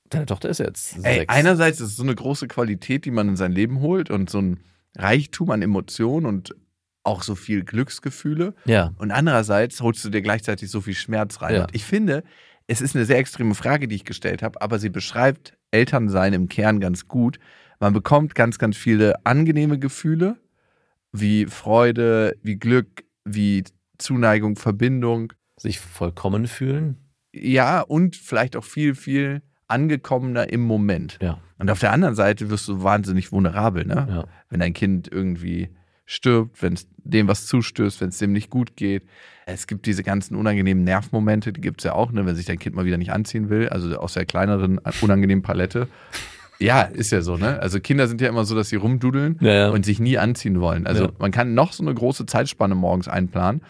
[0.10, 1.34] Deine Tochter ist jetzt Ey, sechs.
[1.34, 4.40] einerseits ist es so eine große Qualität, die man in sein Leben holt und so
[4.40, 4.60] ein
[4.98, 6.56] Reichtum an Emotionen und
[7.04, 8.54] auch so viel Glücksgefühle.
[8.66, 8.94] ja.
[8.98, 11.56] Und andererseits holst du dir gleichzeitig so viel Schmerz rein.
[11.56, 11.62] Ja.
[11.64, 12.24] Und ich finde,
[12.68, 16.48] es ist eine sehr extreme Frage, die ich gestellt habe, aber sie beschreibt Elternsein im
[16.48, 17.40] Kern ganz gut.
[17.80, 20.38] Man bekommt ganz, ganz viele angenehme Gefühle,
[21.12, 23.64] wie Freude, wie Glück, wie
[23.98, 25.34] Zuneigung, Verbindung.
[25.58, 26.98] Sich vollkommen fühlen.
[27.34, 31.18] Ja, und vielleicht auch viel, viel angekommener im Moment.
[31.22, 31.40] Ja.
[31.58, 34.08] Und auf der anderen Seite wirst du wahnsinnig vulnerabel, ne?
[34.10, 34.26] Ja.
[34.50, 35.70] Wenn dein Kind irgendwie
[36.06, 39.04] stirbt, wenn es dem was zustößt, wenn es dem nicht gut geht.
[39.46, 42.26] Es gibt diese ganzen unangenehmen Nervmomente, die gibt es ja auch, ne?
[42.26, 45.88] wenn sich dein Kind mal wieder nicht anziehen will, also aus der kleineren, unangenehmen Palette.
[46.60, 47.60] Ja, ist ja so, ne?
[47.60, 49.70] Also Kinder sind ja immer so, dass sie rumdudeln Ja, ja.
[49.70, 50.86] und sich nie anziehen wollen.
[50.86, 51.12] Also Ja.
[51.18, 53.62] man kann noch so eine große Zeitspanne morgens einplanen.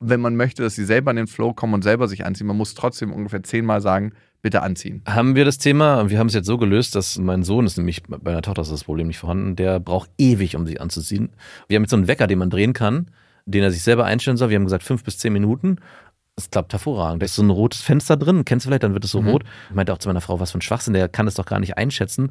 [0.00, 2.56] Wenn man möchte, dass sie selber in den Flow kommen und selber sich anziehen, man
[2.56, 5.02] muss trotzdem ungefähr zehnmal sagen, bitte anziehen.
[5.06, 7.76] Haben wir das Thema, und wir haben es jetzt so gelöst, dass mein Sohn ist
[7.76, 11.30] nämlich, bei meiner Tochter ist das Problem nicht vorhanden, der braucht ewig, um sich anzuziehen.
[11.66, 13.10] Wir haben jetzt so einen Wecker, den man drehen kann,
[13.46, 14.50] den er sich selber einstellen soll.
[14.50, 15.76] Wir haben gesagt, fünf bis zehn Minuten.
[16.36, 17.20] Es klappt hervorragend.
[17.20, 19.28] Da ist so ein rotes Fenster drin, kennst du vielleicht, dann wird es so Mhm.
[19.30, 19.44] rot.
[19.70, 21.58] Ich meinte auch zu meiner Frau, was für ein Schwachsinn, der kann es doch gar
[21.58, 22.30] nicht einschätzen.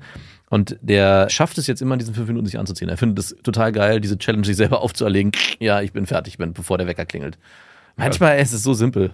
[0.49, 2.87] Und der schafft es jetzt immer, in diesen fünf Minuten sich anzuziehen.
[2.87, 5.33] Er findet es total geil, diese Challenge sich selber aufzuerlegen.
[5.59, 7.37] Ja, ich bin fertig, bin, bevor der Wecker klingelt.
[7.97, 9.11] Manchmal ist es so simpel.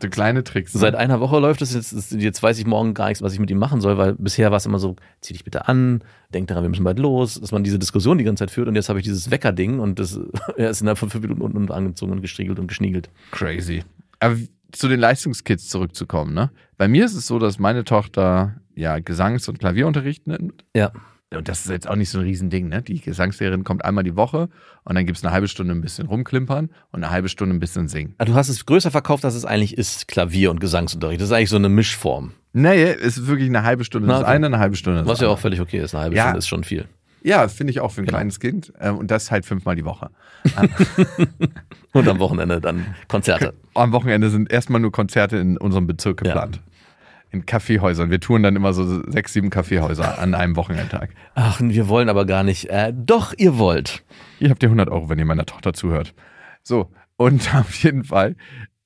[0.00, 0.74] So kleine Tricks.
[0.74, 0.80] ne?
[0.80, 2.12] Seit einer Woche läuft es jetzt.
[2.12, 4.58] Jetzt weiß ich morgen gar nichts, was ich mit ihm machen soll, weil bisher war
[4.58, 7.64] es immer so, zieh dich bitte an, denk daran, wir müssen bald los, dass man
[7.64, 10.18] diese Diskussion die ganze Zeit führt und jetzt habe ich dieses Wecker-Ding und das,
[10.56, 13.10] er ist innerhalb von fünf Minuten unten angezogen und gestriegelt und geschniegelt.
[13.32, 13.82] Crazy.
[14.20, 14.36] Aber
[14.72, 16.50] zu den Leistungskids zurückzukommen, ne?
[16.76, 20.64] Bei mir ist es so, dass meine Tochter ja Gesangs- und Klavierunterricht nimmt.
[20.74, 20.92] Ja.
[21.34, 22.80] Und das ist jetzt auch nicht so ein Riesending, ne?
[22.80, 24.48] Die Gesangslehrerin kommt einmal die Woche
[24.84, 27.60] und dann gibt es eine halbe Stunde ein bisschen rumklimpern und eine halbe Stunde ein
[27.60, 28.14] bisschen singen.
[28.16, 31.20] Ah, Du hast es größer verkauft, als es eigentlich ist, Klavier- und Gesangsunterricht.
[31.20, 34.22] Das ist eigentlich so eine Mischform, Nee, es ist wirklich eine halbe Stunde Na, das
[34.22, 34.30] okay.
[34.32, 35.94] eine, eine halbe Stunde das was ja auch völlig okay ist.
[35.94, 36.22] Eine halbe Ja.
[36.24, 36.86] Stunde ist schon viel.
[37.22, 38.16] Ja, finde ich auch für ein Genau.
[38.16, 38.72] kleines Kind.
[38.80, 40.08] Ähm, Und das halt fünfmal die Woche.
[41.92, 43.54] Und am Wochenende dann Konzerte.
[43.74, 46.60] Am Wochenende sind erstmal nur Konzerte in unserem Bezirk geplant.
[47.30, 48.10] In Kaffeehäusern.
[48.10, 51.10] Wir touren dann immer so sechs, sieben Kaffeehäuser an einem Wochenendtag.
[51.34, 52.70] Ach, wir wollen aber gar nicht.
[52.70, 54.02] Äh, doch, ihr wollt.
[54.40, 56.14] Ihr habt ja 100 Euro, wenn ihr meiner Tochter zuhört.
[56.62, 58.34] So, und auf jeden Fall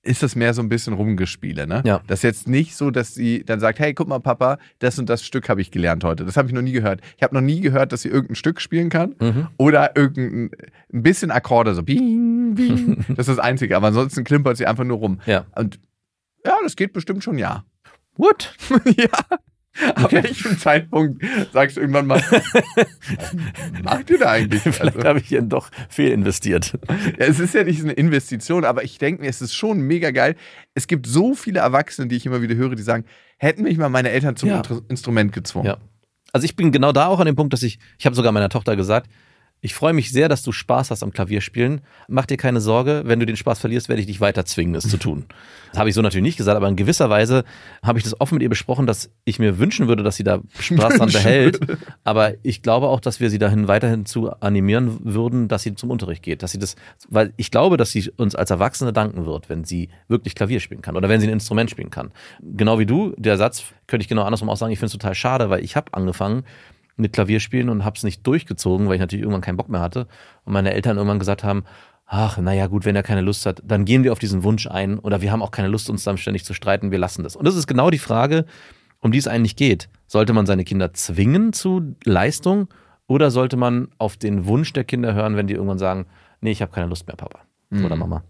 [0.04, 1.80] ist das mehr so ein bisschen Rumgespiele, ne?
[1.86, 2.00] Ja.
[2.08, 5.08] Das ist jetzt nicht so, dass sie dann sagt, hey, guck mal, Papa, das und
[5.08, 6.24] das Stück habe ich gelernt heute.
[6.24, 7.00] Das habe ich noch nie gehört.
[7.16, 9.46] Ich habe noch nie gehört, dass sie irgendein Stück spielen kann Mhm.
[9.58, 10.50] oder irgendein
[10.92, 13.04] ein bisschen Akkorde, so bing, bing.
[13.10, 13.76] Das ist das Einzige.
[13.76, 15.20] Aber ansonsten klimpert sie einfach nur rum.
[15.26, 15.46] Ja.
[15.54, 15.78] Und
[16.44, 17.62] ja, das geht bestimmt schon, ja.
[18.16, 18.54] What?
[18.96, 19.08] ja.
[19.94, 24.60] Ab welchem Zeitpunkt sagst du irgendwann mal, was macht ihr da eigentlich?
[24.62, 26.74] Vielleicht Also- habe ich hier doch fehlinvestiert.
[27.18, 29.80] Ja, es ist ja nicht so eine Investition, aber ich denke mir, es ist schon
[29.80, 30.36] mega geil.
[30.74, 33.04] Es gibt so viele Erwachsene, die ich immer wieder höre, die sagen,
[33.38, 34.62] hätten mich mal meine Eltern zum Ja.
[34.88, 35.66] Instrument gezwungen.
[35.66, 35.78] Ja.
[36.34, 38.50] Also ich bin genau da auch an dem Punkt, dass ich, ich habe sogar meiner
[38.50, 39.10] Tochter gesagt,
[39.64, 41.82] ich freue mich sehr, dass du Spaß hast am Klavierspielen.
[42.08, 44.88] Mach dir keine Sorge, wenn du den Spaß verlierst, werde ich dich weiter zwingen, es
[44.88, 45.24] zu tun.
[45.72, 47.44] Das habe ich so natürlich nicht gesagt, aber in gewisser Weise
[47.82, 50.42] habe ich das offen mit ihr besprochen, dass ich mir wünschen würde, dass sie da
[50.58, 51.60] Spaß dran behält.
[52.04, 55.90] Aber ich glaube auch, dass wir sie dahin weiterhin zu animieren würden, dass sie zum
[55.90, 56.42] Unterricht geht.
[56.42, 56.76] Dass sie das,
[57.08, 60.82] weil ich glaube, dass sie uns als Erwachsene danken wird, wenn sie wirklich Klavier spielen
[60.82, 62.12] kann oder wenn sie ein Instrument spielen kann.
[62.42, 65.14] Genau wie du, der Satz könnte ich genau andersrum auch sagen, ich finde es total
[65.14, 66.44] schade, weil ich habe angefangen
[66.96, 70.06] mit Klavierspielen und habe es nicht durchgezogen, weil ich natürlich irgendwann keinen Bock mehr hatte.
[70.44, 71.64] Und meine Eltern irgendwann gesagt haben,
[72.06, 74.98] ach, naja gut, wenn er keine Lust hat, dann gehen wir auf diesen Wunsch ein
[74.98, 77.36] oder wir haben auch keine Lust, uns dann ständig zu streiten, wir lassen das.
[77.36, 78.44] Und das ist genau die Frage,
[79.00, 79.88] um die es eigentlich geht.
[80.06, 82.68] Sollte man seine Kinder zwingen zu Leistung
[83.06, 86.06] oder sollte man auf den Wunsch der Kinder hören, wenn die irgendwann sagen,
[86.40, 87.40] nee, ich habe keine Lust mehr, Papa
[87.84, 88.22] oder Mama?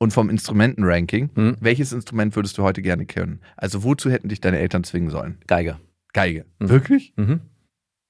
[0.00, 1.56] und vom Instrumentenranking, Mhm.
[1.60, 3.40] welches Instrument würdest du heute gerne können?
[3.56, 5.38] Also wozu hätten dich deine Eltern zwingen sollen?
[5.48, 5.76] Geige.
[6.12, 6.46] Geige.
[6.60, 6.68] Mhm.
[6.68, 7.12] Wirklich?
[7.16, 7.40] Mhm.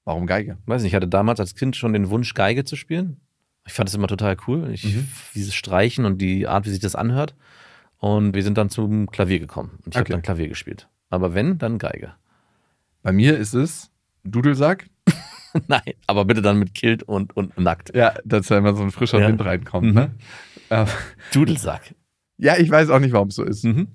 [0.09, 0.57] Warum Geige?
[0.65, 3.21] Weiß nicht, ich hatte damals als Kind schon den Wunsch, Geige zu spielen.
[3.67, 4.71] Ich fand es immer total cool.
[4.73, 5.07] Ich, Mhm.
[5.35, 7.35] Dieses Streichen und die Art, wie sich das anhört.
[7.99, 9.73] Und wir sind dann zum Klavier gekommen.
[9.85, 10.13] Und ich habe Okay.
[10.13, 10.89] dann Klavier gespielt.
[11.11, 12.15] Aber wenn, dann Geige.
[13.03, 13.91] Bei mir ist es
[14.25, 14.89] Dudelsack.
[15.69, 17.95] Nein, aber bitte dann mit Kilt und, und nackt.
[17.95, 19.29] Ja, dass da immer so ein frischer Ja.
[19.29, 19.89] Wind reinkommt.
[19.89, 19.93] Mhm.
[19.95, 20.11] Ne?
[20.71, 20.87] Äh,
[21.35, 21.95] Dudelsack.
[22.39, 23.63] Ja, ich weiß auch nicht, warum es so ist.
[23.65, 23.89] Mhm.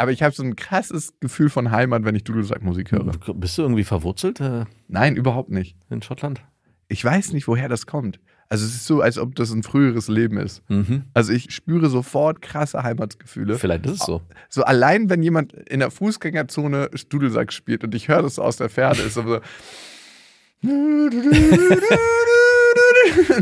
[0.00, 3.04] Aber ich habe so ein krasses Gefühl von Heimat, wenn ich Dudelsackmusik höre.
[3.34, 5.76] Bist du irgendwie verwurzelt äh, Nein, überhaupt nicht.
[5.90, 6.40] in Schottland?
[6.88, 8.18] Ich weiß nicht, woher das kommt.
[8.48, 10.62] Also es ist so, als ob das ein früheres Leben ist.
[10.70, 11.04] Mhm.
[11.12, 13.58] Also ich spüre sofort krasse Heimatsgefühle.
[13.58, 14.22] Vielleicht ist es so.
[14.48, 18.70] So allein, wenn jemand in der Fußgängerzone Dudelsack spielt und ich höre das aus der
[18.70, 19.40] Ferne, ist so.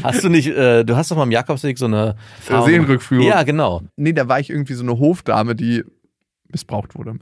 [0.02, 3.26] Hast du nicht, äh, du hast doch mal am Jakobsweg so eine Seelenrückführung.
[3.26, 3.82] Ja, genau.
[3.96, 5.84] nee, da war ich irgendwie so eine Hofdame, die
[6.50, 7.14] missbraucht wurde.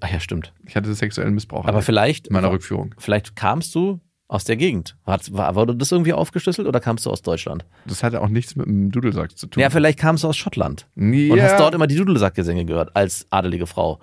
[0.00, 0.52] Ach ja, stimmt.
[0.66, 2.94] Ich hatte sexuellen Missbrauch Aber in vielleicht, meiner Rückführung.
[2.98, 4.96] vielleicht kamst du aus der Gegend.
[5.04, 7.64] War, wurde das irgendwie aufgeschlüsselt oder kamst du aus Deutschland?
[7.86, 9.60] Das hatte auch nichts mit dem Dudelsack zu tun.
[9.60, 11.32] Ja, vielleicht kamst du aus Schottland ja.
[11.32, 14.00] und hast dort immer die Dudelsackgesänge gehört als adelige Frau.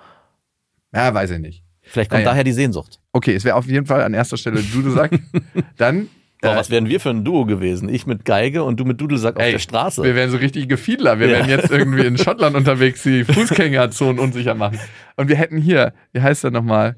[0.93, 1.63] Ja, weiß ich nicht.
[1.81, 2.31] Vielleicht kommt Naja.
[2.31, 2.99] daher die Sehnsucht.
[3.11, 5.19] Okay, es wäre auf jeden Fall an erster Stelle Dudelsack.
[5.77, 6.09] Dann.
[6.41, 7.89] Boah, äh, was wären wir für ein Duo gewesen?
[7.89, 10.03] Ich mit Geige und du mit Dudelsack auf Ey, der Straße.
[10.03, 11.19] Wir wären so richtige Gefiedler.
[11.19, 11.33] Wir Ja.
[11.39, 14.79] wären jetzt irgendwie in Schottland unterwegs, die Fußgängerzonen unsicher machen.
[15.17, 16.95] Und wir hätten hier, wie heißt der nochmal?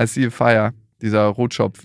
[0.00, 1.84] I see a fire, dieser Rotschopf.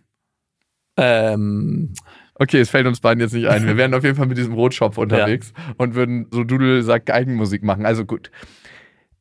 [0.97, 1.93] ähm,
[2.39, 3.65] Okay, es fällt uns beiden jetzt nicht ein.
[3.65, 7.83] Wir wären auf jeden Fall mit diesem Rotschopf unterwegs und würden so Dudelsack-Geigenmusik machen.
[7.85, 8.29] Also gut.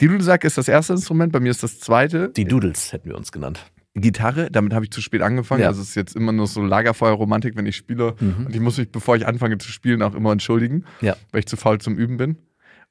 [0.03, 2.29] Die Dudelsack ist das erste Instrument, bei mir ist das zweite.
[2.29, 3.71] die Doodles hätten wir uns genannt.
[4.01, 5.63] Gitarre, damit habe ich zu spät angefangen.
[5.63, 5.69] Ja.
[5.69, 8.15] Also es ist jetzt immer nur so Lagerfeuerromantik, wenn ich spiele.
[8.21, 8.47] Mhm.
[8.47, 11.17] Und ich muss mich, bevor ich anfange zu spielen, auch immer entschuldigen, Ja.
[11.33, 12.37] weil ich zu faul zum Üben bin.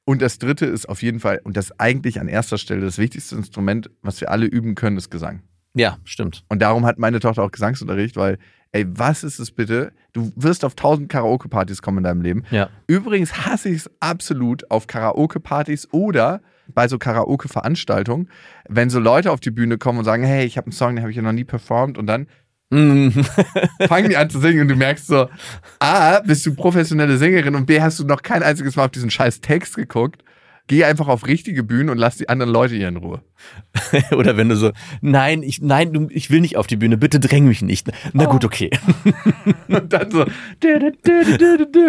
[0.04, 3.34] Und das dritte ist auf jeden Fall, und das eigentlich an erster Stelle, das wichtigste
[3.36, 5.42] Instrument, was wir alle üben können, ist Gesang.
[5.74, 6.44] Ja, stimmt.
[6.48, 8.38] Und darum hat meine Tochter auch Gesangsunterricht, weil,
[8.72, 9.92] ey, was ist es bitte?
[10.12, 12.44] Du wirst auf tausend Karaoke-Partys kommen in deinem Leben.
[12.50, 12.70] Ja.
[12.86, 16.40] Übrigens hasse ich es absolut auf Karaoke-Partys oder
[16.74, 18.28] bei so Karaoke-Veranstaltungen,
[18.68, 21.02] wenn so Leute auf die Bühne kommen und sagen, hey, ich habe einen Song, den
[21.02, 22.26] habe ich ja noch nie performt und dann
[22.68, 23.12] Mhm.
[23.86, 25.28] fangen die an zu singen und du merkst so,
[25.78, 29.08] A, bist du professionelle Sängerin und B, hast du noch kein einziges Mal auf diesen
[29.08, 30.24] scheiß Text geguckt.
[30.66, 33.22] Geh einfach auf richtige Bühnen und lass die anderen Leute hier in Ruhe.
[34.16, 37.20] Oder wenn du so, nein, ich, nein, du, ich will nicht auf die Bühne, bitte
[37.20, 37.88] dräng mich nicht.
[38.14, 38.70] Na gut, okay.
[39.68, 40.22] Und dann so,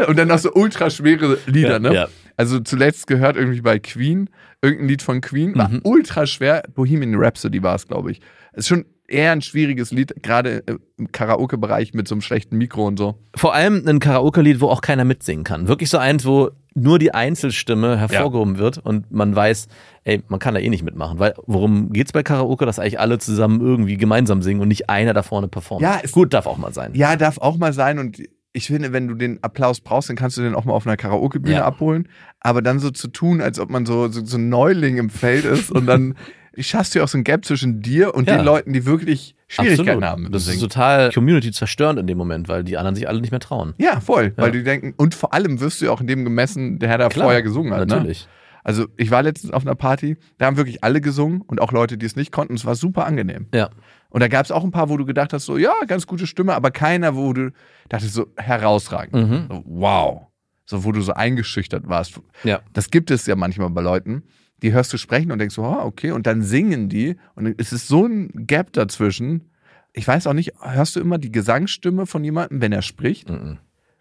[0.08, 1.94] und dann noch so ultra schwere Lieder, Ja, ne?
[1.94, 2.08] ja.
[2.38, 4.30] Also zuletzt gehört irgendwie bei Queen,
[4.62, 5.82] irgendein Lied von Queen, war Mhm.
[5.84, 6.64] ultra schwer.
[6.74, 8.22] Bohemian Rhapsody war es, glaube ich.
[8.54, 10.64] Ist schon eher ein schwieriges Lied, gerade
[10.98, 13.16] im Karaoke-Bereich mit so einem schlechten Mikro und so.
[13.36, 15.68] Vor allem ein Karaoke-Lied, wo auch keiner mitsingen kann.
[15.68, 19.68] Wirklich so eins, wo nur die Einzelstimme hervorgehoben wird und man weiß,
[20.04, 21.18] ey, man kann da eh nicht mitmachen.
[21.20, 22.66] Weil worum geht's bei Karaoke?
[22.68, 25.82] Dass eigentlich alle zusammen irgendwie gemeinsam singen und nicht einer da vorne performt.
[25.82, 26.92] Ja, es- Gut, darf auch mal sein.
[26.94, 28.22] Ja, darf auch mal sein und
[28.58, 30.98] ich finde, wenn du den Applaus brauchst, dann kannst du den auch mal auf einer
[30.98, 31.66] Karaoke-Bühne Ja.
[31.66, 32.08] abholen.
[32.40, 35.46] Aber dann so zu tun, als ob man so, so, so ein Neuling im Feld
[35.46, 36.16] ist und dann
[36.58, 38.38] schaffst du ja auch so ein Gap zwischen dir und Ja.
[38.38, 40.04] den Leuten, die wirklich Schwierigkeiten Absolut.
[40.04, 43.32] haben Das ist total Community zerstörend in dem Moment, weil die anderen sich alle nicht
[43.32, 43.76] mehr trauen.
[43.78, 44.34] Ja, voll.
[44.36, 44.44] Ja.
[44.44, 46.98] Weil die denken, und vor allem wirst du ja auch in dem gemessen, der Herr
[46.98, 47.88] da vorher gesungen hat.
[47.88, 47.96] Ne?
[47.96, 48.28] Natürlich.
[48.64, 51.98] Also ich war letztens auf einer Party, da haben wirklich alle gesungen und auch Leute,
[51.98, 52.56] die es nicht konnten.
[52.56, 53.46] Es war super angenehm.
[53.54, 53.70] Ja.
[54.10, 56.28] Und da gab es auch ein paar, wo du gedacht hast, so ja, ganz gute
[56.28, 57.52] Stimme, aber keiner, wo du
[57.90, 59.14] dachtest, so herausragend.
[59.14, 59.46] Mhm.
[59.50, 60.22] So, wow.
[60.66, 62.20] So, wo du so eingeschüchtert warst.
[62.44, 62.62] Ja.
[62.74, 64.24] Das gibt es ja manchmal bei Leuten.
[64.64, 67.72] Die hörst du sprechen und denkst so, oh, okay, und dann singen die und es
[67.72, 69.52] ist so ein Gap dazwischen.
[69.94, 73.30] Ich weiß auch nicht, hörst du immer die Gesangsstimme von jemandem, wenn er spricht?
[73.30, 73.60] Mhm.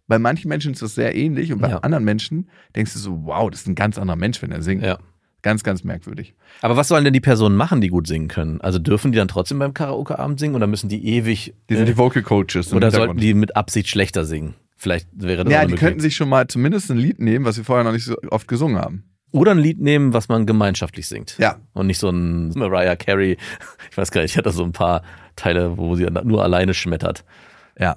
[0.08, 1.78] Bei manchen Menschen ist das sehr ähnlich und bei Ja.
[1.78, 4.82] anderen Menschen denkst du so, wow, das ist ein ganz anderer Mensch, wenn er singt.
[4.84, 4.98] Ja.
[5.42, 6.34] Ganz, ganz merkwürdig.
[6.60, 8.60] Aber was sollen denn die Personen machen, die gut singen können?
[8.60, 11.92] Also dürfen die dann trotzdem beim Karaoke-Abend singen oder müssen die ewig Die sind äh,
[11.92, 12.72] die Vocal Coaches.
[12.72, 14.54] oder sollten die mit Absicht schlechter singen?
[14.76, 17.64] Vielleicht wäre das Ja, die könnten sich schon mal zumindest ein Lied nehmen, was sie
[17.64, 19.04] vorher noch nicht so oft gesungen haben.
[19.32, 21.36] Oder ein Lied nehmen, was man gemeinschaftlich singt.
[21.38, 21.56] Ja.
[21.72, 23.36] Und nicht so ein Mariah Carey.
[23.90, 25.02] Ich weiß gar nicht, ich hatte so ein paar
[25.36, 27.24] Teile, wo sie nur alleine schmettert.
[27.78, 27.96] Ja.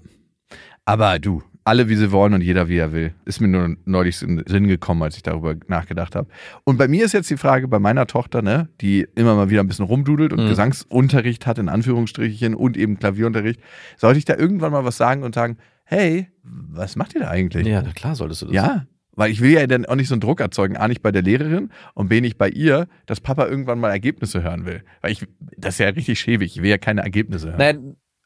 [0.86, 3.13] Aber du, alle wie sie wollen und jeder wie er will.
[3.26, 6.28] Ist mir nur neulich in den Sinn gekommen, als ich darüber nachgedacht habe.
[6.63, 9.62] Und bei mir ist jetzt die Frage, bei meiner Tochter, ne, die immer mal wieder
[9.62, 10.50] ein bisschen rumdudelt und Mhm.
[10.50, 13.60] Gesangsunterricht hat, in Anführungsstrichen, und eben Klavierunterricht,
[13.98, 17.67] sollte ich da irgendwann mal was sagen und sagen, hey, was macht ihr da eigentlich?
[17.67, 18.56] Ja, na klar solltest du das.
[18.56, 21.12] Ja, weil ich will ja dann auch nicht so einen Druck erzeugen, A nicht bei
[21.12, 24.82] der Lehrerin und B nicht bei ihr, dass Papa irgendwann mal Ergebnisse hören will.
[25.02, 27.58] Weil ich, das ist ja richtig schäbig, ich will ja keine Ergebnisse hören.
[27.58, 27.78] Naja,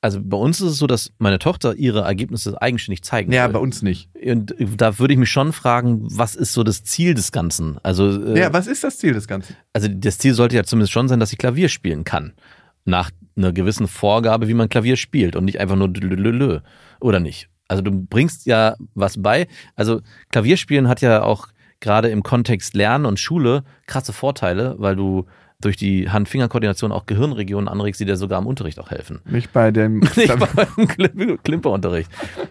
[0.04, 3.54] Also bei uns ist es so, dass meine Tochter ihre Ergebnisse eigenständig zeigen Ja, will.
[3.54, 4.10] bei uns nicht.
[4.22, 7.78] Und da würde ich mich schon fragen, was ist so das Ziel des Ganzen?
[7.84, 9.56] Also, äh, Ja, was ist das Ziel des Ganzen?
[9.72, 12.34] also das Ziel sollte ja zumindest schon sein, dass sie Klavier spielen kann.
[12.84, 16.60] Nach einer gewissen Vorgabe, wie man Klavier spielt und nicht einfach nur lö,
[17.00, 17.48] oder nicht.
[17.70, 19.48] Also du bringst ja was bei.
[19.78, 21.48] Also Klavierspielen hat ja auch
[21.80, 25.28] gerade im Kontext Lernen und Schule krasse Vorteile, weil du
[25.66, 29.20] durch die Hand-Finger-Koordination auch Gehirnregionen anregst, die dir sogar im Unterricht auch helfen.
[29.26, 30.02] Nicht bei dem.
[30.16, 32.10] Ich war beim Klim- Klimperunterricht.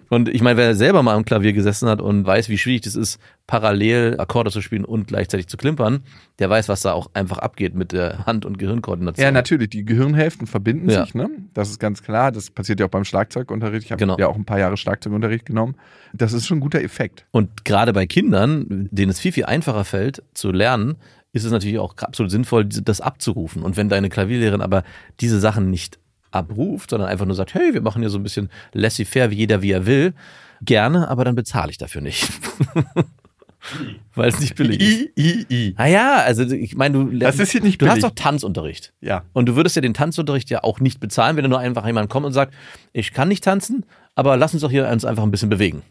[0.08, 2.96] Und ich meine, wer selber mal am Klavier gesessen hat und weiß, wie schwierig das
[2.96, 6.02] ist, parallel Akkorde zu spielen und gleichzeitig zu klimpern,
[6.38, 9.24] der weiß, was da auch einfach abgeht mit der Hand- und Gehirnkoordination.
[9.24, 9.70] Ja, natürlich.
[9.70, 11.04] Die Gehirnhälften verbinden Ja.
[11.04, 11.28] sich, ne?
[11.54, 12.32] Das ist ganz klar.
[12.32, 13.84] Das passiert ja auch beim Schlagzeugunterricht.
[13.86, 14.16] Ich habe Genau.
[14.18, 15.74] ja auch ein paar Jahre Schlagzeugunterricht genommen.
[16.12, 17.26] Das ist schon ein guter Effekt.
[17.30, 20.96] Und gerade bei Kindern, denen es viel, viel einfacher fällt zu lernen,
[21.32, 23.62] ist es natürlich auch absolut sinnvoll, das abzurufen.
[23.62, 24.84] Und wenn deine Klavierlehrerin aber
[25.20, 25.98] diese Sachen nicht
[26.30, 29.62] abruft, sondern einfach nur sagt, hey, wir machen hier so ein bisschen laissez-faire, wie jeder
[29.62, 30.14] wie er will,
[30.62, 32.30] gerne, aber dann bezahle ich dafür nicht.
[34.14, 35.00] Weil es nicht billig ist.
[35.00, 35.74] I, I, I.
[35.78, 38.92] Naja, also ich meine, du, Das ist hier nicht du hast doch Tanzunterricht.
[39.00, 39.22] Ja.
[39.32, 42.10] Und du würdest ja den Tanzunterricht ja auch nicht bezahlen, wenn da nur einfach jemand
[42.10, 42.52] kommt und sagt,
[42.92, 45.82] ich kann nicht tanzen, aber lass uns doch hier uns einfach ein bisschen bewegen.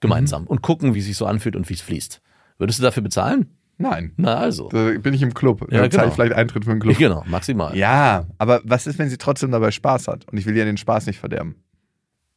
[0.00, 0.46] Gemeinsam.
[0.46, 2.20] Und gucken, wie es sich so anfühlt und wie es fließt.
[2.58, 3.57] Würdest du dafür bezahlen?
[3.78, 4.12] Nein.
[4.16, 4.68] Na also.
[4.68, 5.60] Da bin ich im Club.
[5.70, 6.06] Ja, da zahle genau.
[6.08, 6.98] ich vielleicht Eintritt für einen Club.
[6.98, 7.76] Genau, maximal.
[7.76, 10.26] Ja, aber was ist, wenn sie trotzdem dabei Spaß hat?
[10.30, 11.54] Und ich will ihr den Spaß nicht verderben.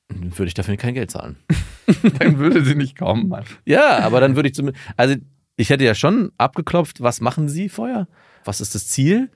[0.10, 1.38] Würde ich dafür kein Geld zahlen.
[2.20, 3.44] Dann würde sie nicht kommen, Mann.
[3.66, 5.16] Ja, aber dann würde ich zumindest, also
[5.56, 8.08] ich hätte ja schon abgeklopft, was machen Sie vorher?
[8.46, 9.30] Was ist das Ziel?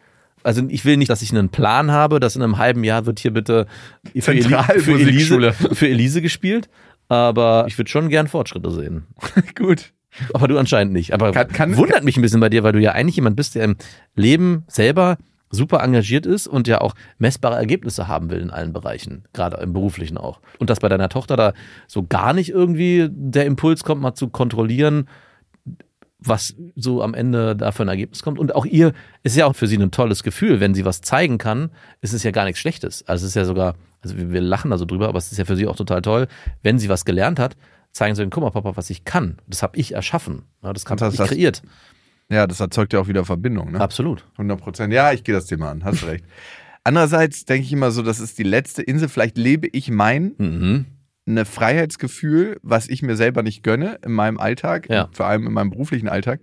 [0.44, 3.20] Also ich will nicht, dass ich einen Plan habe, dass in einem halben Jahr wird
[3.20, 3.68] hier bitte
[4.18, 4.92] für, Eli für.
[4.94, 6.70] Elise, für Elise gespielt.
[7.08, 9.06] Aber ich würde schon gern Fortschritte sehen.
[9.56, 9.94] Gut.
[10.34, 11.14] Aber du anscheinend nicht.
[11.14, 13.56] Aber Kann- kann- wundert mich ein bisschen bei dir, weil du ja eigentlich jemand bist,
[13.56, 13.76] der im
[14.16, 15.18] Leben selber
[15.52, 19.74] super engagiert ist und ja auch messbare Ergebnisse haben will in allen Bereichen, gerade im
[19.74, 20.42] beruflichen auch.
[20.60, 21.54] Und dass bei deiner Tochter da
[21.88, 25.08] so gar nicht irgendwie der Impuls kommt, mal zu kontrollieren,
[26.20, 28.40] was so am Ende da für ein Ergebnis kommt.
[28.40, 31.38] Und auch ihr ist ja auch für sie ein tolles Gefühl, wenn sie was zeigen
[31.38, 31.70] kann,
[32.02, 33.08] ist es ja gar nichts Schlechtes.
[33.08, 35.38] Also es ist ja sogar, also wir wir lachen da so drüber, aber es ist
[35.38, 36.28] ja für sie auch total toll,
[36.64, 37.56] wenn sie was gelernt hat,
[37.96, 39.38] zeigen sie, guck mal, Papa, was ich kann.
[39.48, 40.44] Das habe ich erschaffen.
[40.62, 41.62] Ja, Das habe ich das- kreiert.
[42.30, 43.80] Ja, das erzeugt ja auch wieder Verbindung, ne?
[43.80, 44.26] Absolut.
[44.38, 44.92] 100 Prozent.
[44.94, 45.84] Ja, ich gehe das Thema an.
[45.84, 46.26] Hast recht.
[46.84, 49.10] Andererseits denke ich immer so, das ist die letzte Insel.
[49.10, 50.86] Vielleicht lebe ich mein Mhm.
[51.28, 55.10] eine Freiheitsgefühl, was ich mir selber nicht gönne in meinem Alltag, Ja.
[55.14, 56.42] vor allem in meinem beruflichen Alltag.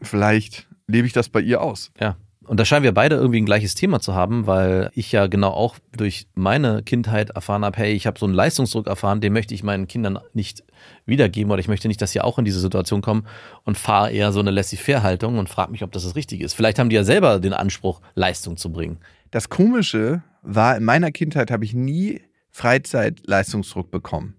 [0.00, 1.90] Vielleicht lebe ich das bei ihr aus.
[2.00, 2.16] Ja.
[2.46, 5.50] Und da scheinen wir beide irgendwie ein gleiches Thema zu haben, weil ich ja genau
[5.50, 9.54] auch durch meine Kindheit erfahren habe, hey, ich habe so einen Leistungsdruck erfahren, den möchte
[9.54, 10.64] ich meinen Kindern nicht
[11.06, 13.26] wiedergeben oder ich möchte nicht, dass sie auch in diese Situation kommen
[13.64, 16.54] und fahre eher so eine Laissez-faire-Haltung und frage mich, ob das das Richtige ist.
[16.54, 18.98] Vielleicht haben die ja selber den Anspruch, Leistung zu bringen.
[19.30, 24.34] Das Komische war, in meiner Kindheit habe ich nie Freizeitleistungsdruck bekommen.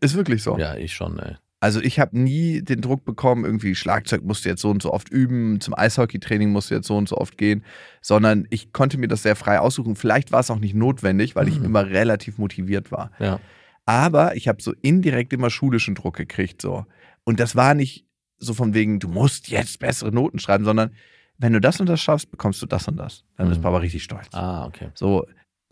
[0.00, 0.58] Ist wirklich so.
[0.58, 1.36] Ja, ich schon, ey.
[1.64, 4.92] Also ich habe nie den Druck bekommen, irgendwie Schlagzeug musst du jetzt so und so
[4.92, 7.64] oft üben, zum Eishockeytraining musst du jetzt so und so oft gehen,
[8.02, 9.96] sondern ich konnte mir das sehr frei aussuchen.
[9.96, 11.64] Vielleicht war es auch nicht notwendig, weil ich Mhm.
[11.64, 13.12] immer relativ motiviert war.
[13.18, 13.40] Ja.
[13.86, 16.84] Aber ich habe so indirekt immer schulischen Druck gekriegt so.
[17.24, 18.04] Und das war nicht
[18.36, 20.90] so von wegen, du musst jetzt bessere Noten schreiben, sondern
[21.38, 23.24] wenn du das und das schaffst, bekommst du das und das.
[23.38, 23.62] Dann ist Mhm.
[23.62, 24.28] Papa richtig stolz.
[24.32, 24.88] Ah, okay.
[24.94, 25.24] So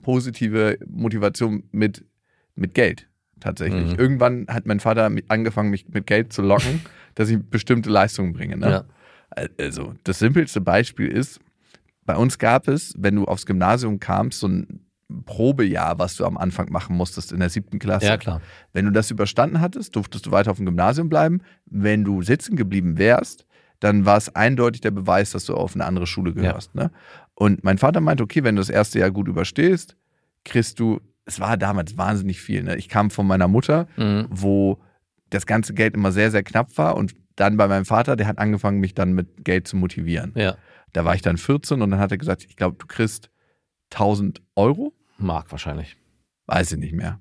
[0.02, 2.04] positive Motivation mit,
[2.54, 3.08] mit Geld
[3.42, 3.92] tatsächlich.
[3.92, 3.98] Mhm.
[3.98, 6.82] Irgendwann hat mein Vater angefangen, mich mit Geld zu locken,
[7.14, 8.56] dass ich bestimmte Leistungen bringe.
[8.56, 8.70] Ne?
[8.70, 8.84] Ja.
[9.58, 11.40] Also das simpelste Beispiel ist,
[12.04, 14.80] bei uns gab es, wenn du aufs Gymnasium kamst, so ein
[15.26, 18.06] Probejahr, was du am Anfang machen musstest in der siebten Klasse.
[18.06, 18.40] Ja, klar.
[18.72, 21.42] Wenn du das überstanden hattest, durftest du weiter auf dem Gymnasium bleiben.
[21.66, 23.46] Wenn du sitzen geblieben wärst,
[23.80, 26.74] dann war es eindeutig der Beweis, dass du auf eine andere Schule gehörst.
[26.74, 26.90] Ne?
[27.34, 29.96] Und mein Vater meinte, okay, wenn du das erste Jahr gut überstehst,
[30.44, 32.62] kriegst du, es war damals wahnsinnig viel.
[32.62, 32.76] Ne?
[32.76, 34.26] Ich kam von meiner Mutter, Mhm.
[34.30, 34.78] wo
[35.30, 36.96] das ganze Geld immer sehr, sehr knapp war.
[36.96, 40.32] Und dann bei meinem Vater, der hat angefangen, mich dann mit Geld zu motivieren.
[40.36, 40.56] Ja.
[40.92, 43.30] Da war ich dann 14 und dann hat er gesagt, ich glaube, du kriegst
[43.90, 44.92] 1000 Euro.
[45.18, 45.96] Mark wahrscheinlich.
[46.46, 47.20] Weiß ich nicht mehr.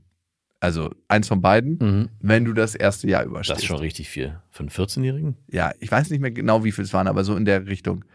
[0.59, 2.09] Also eins von beiden, Mhm.
[2.19, 3.59] wenn du das erste Jahr Das überstehst.
[3.61, 4.39] ist schon richtig viel.
[4.51, 5.37] Für einen 14-Jährigen?
[5.49, 8.05] Ja, ich weiß nicht mehr genau, wie viel es waren, aber so in der Richtung.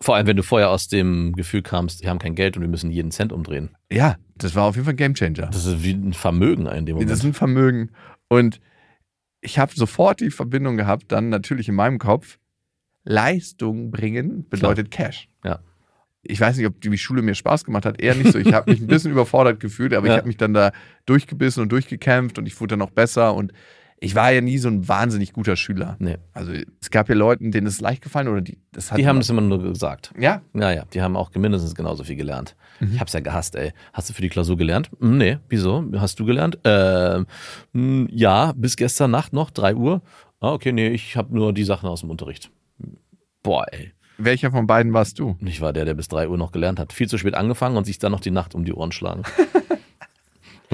[0.00, 2.68] Vor allem, wenn du vorher aus dem Gefühl kamst, wir haben kein Geld und wir
[2.68, 3.70] müssen jeden Cent umdrehen.
[3.92, 5.46] Ja, das war auf jeden Fall ein Gamechanger.
[5.50, 7.10] Das ist wie ein Vermögen in dem Moment.
[7.10, 7.90] Das ist ein Vermögen.
[8.28, 8.60] Und
[9.40, 12.38] ich habe sofort die Verbindung gehabt, dann natürlich in meinem Kopf,
[13.04, 15.28] Leistung bringen bedeutet Cash.
[15.44, 15.60] Ja.
[16.22, 18.38] Ich weiß nicht, ob die Schule mir Spaß gemacht hat, eher nicht so.
[18.38, 20.14] Ich habe mich ein bisschen überfordert gefühlt, aber Ja.
[20.14, 20.72] ich habe mich dann da
[21.04, 23.52] durchgebissen und durchgekämpft und ich wurde dann noch besser und
[24.00, 25.96] ich war ja nie so ein wahnsinnig guter Schüler.
[25.98, 26.16] Nee.
[26.32, 29.18] Also es gab ja Leute, denen es leicht gefallen oder die das hat Die haben
[29.18, 30.12] das immer nur gesagt.
[30.18, 32.54] ja Naja, die haben auch mindestens genauso viel gelernt.
[32.80, 32.92] Mhm.
[32.94, 33.72] Ich hab's ja gehasst, ey.
[33.92, 34.90] Hast du für die Klausur gelernt?
[35.00, 35.84] Hm, nee, wieso?
[35.96, 36.58] Hast du gelernt?
[36.64, 37.26] Ähm,
[37.72, 40.02] hm, ja, bis gestern Nacht noch, 3 Uhr.
[40.40, 42.50] Ah, okay, nee, ich habe nur die Sachen aus dem Unterricht.
[43.42, 43.92] Boah, ey.
[44.18, 45.36] welcher von beiden warst du?
[45.40, 46.92] Ich war der, der bis 3 Uhr noch gelernt hat.
[46.92, 49.22] Viel zu spät angefangen und sich dann noch die Nacht um die Ohren schlagen.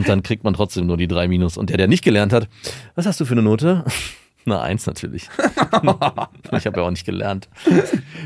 [0.00, 1.56] und dann kriegt man trotzdem nur die drei Minus.
[1.56, 2.48] Und der, der nicht gelernt hat,
[2.94, 3.84] was hast du für eine Note?
[4.46, 5.28] Na, eins natürlich.
[5.38, 7.50] ich habe ja auch nicht gelernt.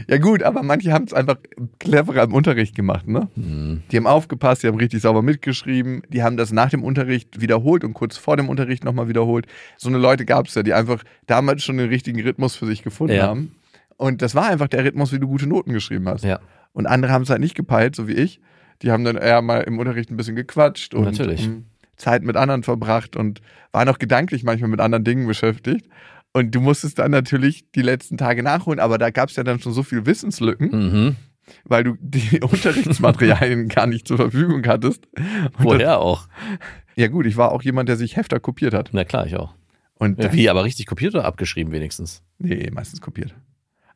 [0.08, 1.36] Ja gut, aber manche haben es einfach
[1.80, 3.28] cleverer im Unterricht gemacht, ne?
[3.34, 3.82] Hm.
[3.90, 7.82] Die haben aufgepasst, die haben richtig sauber mitgeschrieben, die haben das nach dem Unterricht wiederholt
[7.82, 9.46] und kurz vor dem Unterricht nochmal wiederholt.
[9.76, 12.84] So eine Leute gab es ja, die einfach damals schon den richtigen Rhythmus für sich
[12.84, 13.24] gefunden Ja.
[13.26, 13.52] haben.
[13.96, 16.24] Und das war einfach der Rhythmus, wie du gute Noten geschrieben hast.
[16.24, 16.38] Ja.
[16.72, 18.40] Und andere haben es halt nicht gepeilt, so wie ich.
[18.82, 21.46] Die haben dann eher mal im Unterricht ein bisschen gequatscht und Natürlich.
[21.46, 23.40] ähm, Zeit mit anderen verbracht und
[23.72, 25.86] waren auch gedanklich manchmal mit anderen Dingen beschäftigt.
[26.32, 29.60] Und du musstest dann natürlich die letzten Tage nachholen, aber da gab es ja dann
[29.60, 31.16] schon so viel Wissenslücken, Mhm.
[31.64, 35.06] weil du die Unterrichtsmaterialien gar nicht zur Verfügung hattest.
[35.16, 36.26] Und Woher auch?
[36.26, 36.58] Das,
[36.96, 38.90] ja gut, ich war auch jemand, der sich Hefter kopiert hat.
[38.92, 39.54] Na klar, ich auch.
[39.94, 42.22] Und Ja, Wie, aber richtig kopiert oder abgeschrieben wenigstens?
[42.38, 43.34] Nee, meistens kopiert.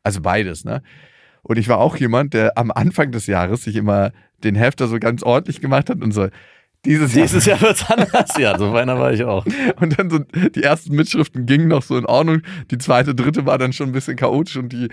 [0.03, 0.81] Also beides, ne?
[1.49, 4.11] Und ich war auch jemand, der am Anfang des Jahres sich immer
[4.43, 6.27] den Hefter so ganz ordentlich gemacht hat und so,
[6.85, 7.25] dieses Jahr.
[7.27, 8.37] Dieses Jahr wird's anders.
[8.37, 9.45] Ja, so einer war ich auch.
[9.81, 12.41] Und dann so, die ersten Mitschriften gingen noch so in Ordnung.
[12.71, 14.87] Die zweite, dritte war dann schon ein bisschen chaotisch und die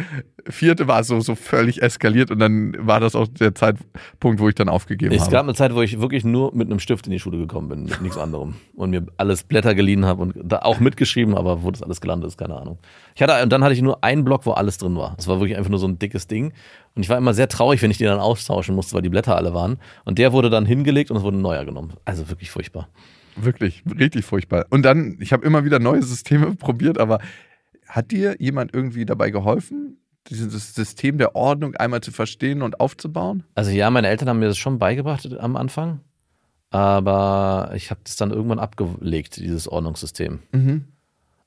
[0.49, 4.55] vierte war so, so völlig eskaliert und dann war das auch der Zeitpunkt, wo ich
[4.55, 5.33] dann aufgegeben Es habe.
[5.33, 7.85] gab eine Zeit, wo ich wirklich nur mit einem Stift in die Schule gekommen bin,
[7.85, 8.55] mit nichts anderem.
[8.75, 12.29] Und mir alles Blätter geliehen habe und da auch mitgeschrieben, aber wo das alles gelandet
[12.29, 12.79] ist, keine Ahnung.
[13.15, 15.15] Ich hatte, und dann hatte ich nur einen Block, wo alles drin war.
[15.19, 16.53] Es war wirklich einfach nur so ein dickes Ding.
[16.97, 19.37] Und ich war immer sehr traurig, wenn ich die dann austauschen musste, weil die Blätter
[19.37, 19.79] alle waren.
[20.05, 21.93] Und der wurde dann hingelegt und es wurde ein neuer genommen.
[22.07, 22.89] Also wirklich furchtbar.
[23.37, 24.65] Wirklich, richtig furchtbar.
[24.71, 27.19] Und dann, ich habe immer wieder neue Systeme probiert, aber
[27.87, 33.45] hat dir jemand irgendwie dabei geholfen, dieses System der Ordnung einmal zu verstehen und aufzubauen?
[33.55, 36.01] Also ja, meine Eltern haben mir das schon beigebracht am Anfang.
[36.71, 40.41] Aber ich habe das dann irgendwann abgelegt, dieses Ordnungssystem.
[40.53, 40.87] Mhm.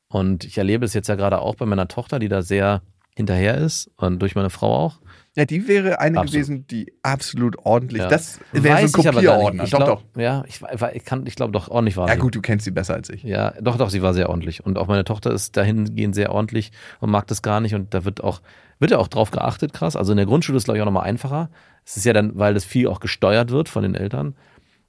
[0.08, 2.84] Und ich erlebe es jetzt ja gerade auch bei meiner Tochter, die da sehr
[3.16, 5.00] hinterher ist und durch meine Frau auch.
[5.36, 6.32] Ja, die wäre eine Absolut.
[6.34, 8.02] gewesen, die absolut ordentlich.
[8.02, 8.08] Ja.
[8.10, 9.60] Das wäre so ein Kopierordner.
[9.60, 9.86] Doch, Ich doch.
[9.86, 10.62] glaub, Ja, ich,
[10.94, 12.20] ich, kann, ich glaube doch ordentlich war Ja, sie.
[12.20, 13.24] gut, du kennst sie besser als ich.
[13.24, 14.66] Ja, doch, doch, sie war sehr ordentlich.
[14.66, 17.76] Und auch meine Tochter ist dahingehend sehr ordentlich und mag das gar nicht.
[17.76, 18.42] Und da wird auch,
[18.80, 19.96] wird ja auch drauf geachtet, krass.
[19.96, 21.50] Also in der Grundschule ist es, glaube ich, auch nochmal einfacher.
[21.86, 24.36] Es ist ja dann, weil das viel auch gesteuert wird von den Eltern.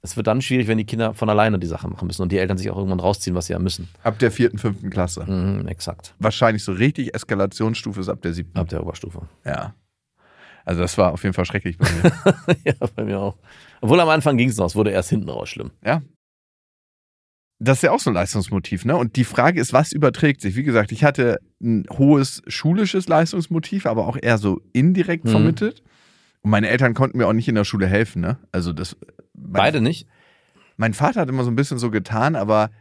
[0.03, 2.39] Es wird dann schwierig, wenn die Kinder von alleine die Sachen machen müssen und die
[2.39, 3.87] Eltern sich auch irgendwann rausziehen, was sie ja müssen.
[4.01, 5.23] Ab der vierten, fünften Klasse.
[5.31, 6.15] Mhm, exakt.
[6.17, 8.57] Wahrscheinlich so richtig Eskalationsstufe ist ab der siebten.
[8.57, 9.21] Ab der Oberstufe.
[9.45, 9.75] Ja.
[10.65, 12.55] Also das war auf jeden Fall schrecklich bei mir.
[12.65, 13.37] ja, bei mir auch.
[13.81, 15.71] Obwohl am Anfang ging es noch, es wurde erst hinten raus schlimm.
[15.83, 16.01] ja.
[17.63, 18.97] Das ist ja auch so ein Leistungsmotiv, ne?
[18.97, 20.55] Und die Frage ist, was überträgt sich?
[20.55, 25.29] Wie gesagt, ich hatte ein hohes schulisches Leistungsmotiv, aber auch eher so indirekt Mhm.
[25.29, 25.83] vermittelt.
[26.41, 28.39] Und meine Eltern konnten mir auch nicht in der Schule helfen, ne?
[28.51, 28.97] Also das.
[29.35, 30.07] Beide nicht?
[30.77, 32.71] Mein Vater hat immer so ein bisschen so getan, aber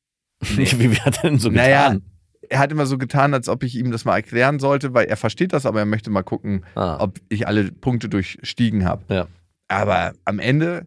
[0.40, 2.02] Wie, wie hat er denn so Naja, getan?
[2.48, 5.16] Er hat immer so getan, als ob ich ihm das mal erklären sollte, weil er
[5.16, 9.02] versteht das, aber er möchte mal gucken, Ah, ob ich alle Punkte durchstiegen habe.
[9.14, 9.26] Ja.
[9.68, 10.86] Aber am Ende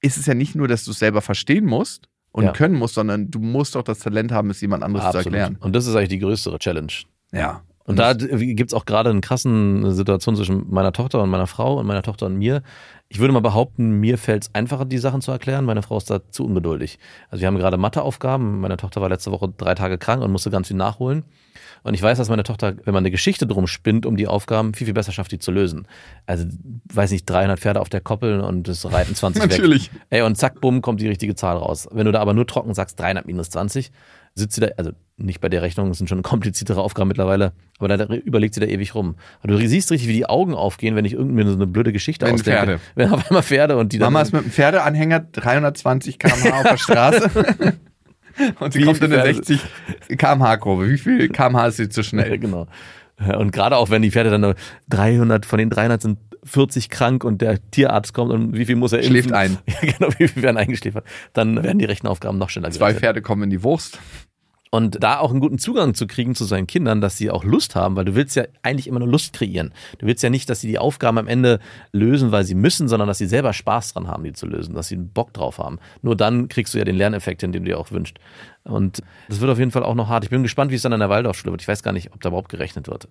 [0.00, 2.52] ist es ja nicht nur, dass du es selber verstehen musst und Ja.
[2.52, 5.56] können musst, sondern du musst doch das Talent haben, es jemand anderes zu erklären.
[5.60, 6.92] Und das ist eigentlich die größere Challenge.
[7.32, 7.62] Ja.
[7.84, 11.78] Und da gibt es auch gerade eine krassen Situation zwischen meiner Tochter und meiner Frau
[11.78, 12.62] und meiner Tochter und mir.
[13.08, 15.64] Ich würde mal behaupten, mir fällt es einfacher, die Sachen zu erklären.
[15.64, 16.98] Meine Frau ist da zu ungeduldig.
[17.28, 18.60] Also wir haben gerade Matheaufgaben.
[18.60, 21.24] Meine Tochter war letzte Woche drei Tage krank und musste ganz viel nachholen.
[21.82, 24.72] Und ich weiß, dass meine Tochter, wenn man eine Geschichte drum spinnt, um die Aufgaben,
[24.72, 25.88] viel, viel besser schafft, die zu lösen.
[26.26, 26.46] Also,
[26.92, 29.50] weiß nicht, 300 Pferde auf der Koppel und es reiten 20 weg.
[29.50, 29.90] Natürlich.
[30.08, 31.88] Ey, und zack, bumm, kommt die richtige Zahl raus.
[31.90, 33.90] Wenn du da aber nur trocken sagst, 300 minus 20,
[34.34, 37.88] sitzt sie da, also nicht bei der Rechnung, das sind schon kompliziertere Aufgaben mittlerweile, aber
[37.96, 39.16] da überlegt sie da ewig rum.
[39.42, 42.26] Und du siehst richtig, wie die Augen aufgehen, wenn ich irgendwie so eine blöde Geschichte
[42.26, 42.58] Wenn ausdenke.
[42.60, 42.80] Pferde.
[42.94, 44.12] Wenn auf einmal Pferde und die dann.
[44.12, 47.30] Mama ist mit einem Pferdeanhänger 320 km/h auf der Straße.
[48.60, 49.60] und sie Wie kommt in eine Pferde- 60
[50.18, 50.88] km/h Kurve.
[50.90, 52.38] Wie viel km/h ist sie zu Ja, schnell?
[52.40, 52.66] genau.
[53.20, 54.54] Ja, Und gerade auch, wenn die Pferde dann nur
[54.88, 58.92] 300, von den 300 sind 40 krank und der Tierarzt kommt und wie viel muss
[58.92, 59.12] er impfen?
[59.12, 59.58] Schläft ein.
[59.66, 61.04] Ja, genau, wie viel werden eingeschläfert?
[61.32, 63.00] Dann werden die Rechenaufgaben noch schneller Zwei gerechnet.
[63.00, 63.98] Pferde kommen in die Wurst.
[64.74, 67.76] Und da auch einen guten Zugang zu kriegen zu seinen Kindern, dass sie auch Lust
[67.76, 69.74] haben, weil du willst ja eigentlich immer nur Lust kreieren.
[69.98, 71.60] Du willst ja nicht, dass sie die Aufgaben am Ende
[71.92, 74.88] lösen, weil sie müssen, sondern dass sie selber Spaß dran haben, die zu lösen, dass
[74.88, 75.78] sie einen Bock drauf haben.
[76.00, 78.16] Nur dann kriegst du ja den Lerneffekt den du dir auch wünschst.
[78.64, 80.24] Und das wird auf jeden Fall auch noch hart.
[80.24, 81.60] Ich bin gespannt, wie es dann an der Waldorfschule wird.
[81.60, 83.08] Ich weiß gar nicht, ob da überhaupt gerechnet wird.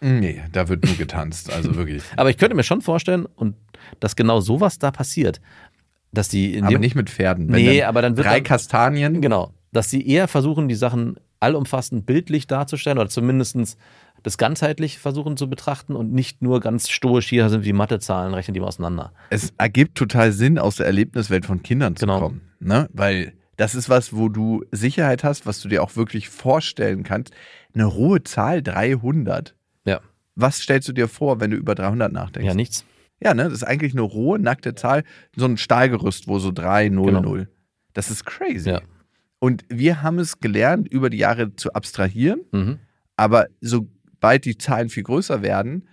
[0.00, 1.52] Nee, da wird nur getanzt.
[1.52, 2.02] Also wirklich.
[2.16, 3.56] Aber ich könnte mir schon vorstellen, und
[4.00, 5.40] dass genau sowas da passiert,
[6.12, 7.48] dass die Aber nicht mit Pferden.
[7.48, 9.52] Wenn Nee, aber dann wird drei dann- Kastanien Genau.
[9.72, 13.76] dass sie eher versuchen, die Sachen allumfassend bildlich darzustellen oder zumindest
[14.24, 18.54] das ganzheitlich versuchen zu betrachten und nicht nur ganz stoisch, hier sind wie Mathezahlen, rechnen
[18.54, 19.12] die mal auseinander.
[19.30, 22.18] Es ergibt total Sinn, aus der Erlebniswelt von Kindern zu Genau.
[22.20, 22.40] kommen.
[22.58, 22.88] Ne?
[22.92, 27.32] Weil das ist was, wo du Sicherheit hast, was du dir auch wirklich vorstellen kannst.
[27.74, 29.54] Eine rohe Zahl 300.
[30.40, 32.46] Was stellst du dir vor, wenn du über 300 nachdenkst?
[32.46, 32.84] Ja, nichts.
[33.20, 33.44] Ja, ne?
[33.44, 35.02] Das ist eigentlich eine rohe, nackte Zahl.
[35.34, 37.20] So ein Stahlgerüst, wo so 3, 0, Genau.
[37.22, 37.48] 0.
[37.92, 38.70] Das ist crazy.
[38.70, 38.80] Ja.
[39.40, 42.42] Und wir haben es gelernt, über die Jahre zu abstrahieren.
[42.52, 42.78] Mhm.
[43.16, 45.88] Aber sobald die Zahlen viel größer werden,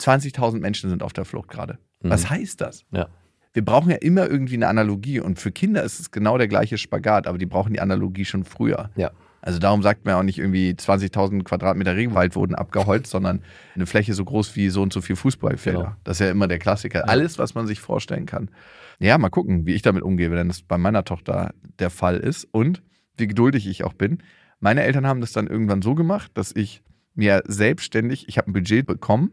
[0.00, 1.78] 20.000 Menschen sind auf der Flucht gerade.
[2.00, 2.10] Mhm.
[2.10, 2.84] Was heißt das?
[2.92, 3.08] Ja.
[3.52, 5.18] Wir brauchen ja immer irgendwie eine Analogie.
[5.18, 8.44] Und für Kinder ist es genau der gleiche Spagat, aber die brauchen die Analogie schon
[8.44, 8.90] früher.
[8.94, 9.10] Ja.
[9.48, 13.40] Also darum sagt man auch nicht irgendwie 20.000 Quadratmeter Regenwald wurden abgeholzt, sondern
[13.74, 15.78] eine Fläche so groß wie so und so viel Fußballfelder.
[15.78, 15.96] Genau.
[16.04, 17.08] Das ist ja immer der Klassiker.
[17.08, 18.50] Alles, was man sich vorstellen kann.
[18.98, 22.44] Ja, mal gucken, wie ich damit umgehe, wenn das bei meiner Tochter der Fall ist
[22.44, 22.82] und
[23.16, 24.18] wie geduldig ich auch bin.
[24.60, 26.82] Meine Eltern haben das dann irgendwann so gemacht, dass ich
[27.14, 29.30] mir selbstständig, ich habe ein Budget bekommen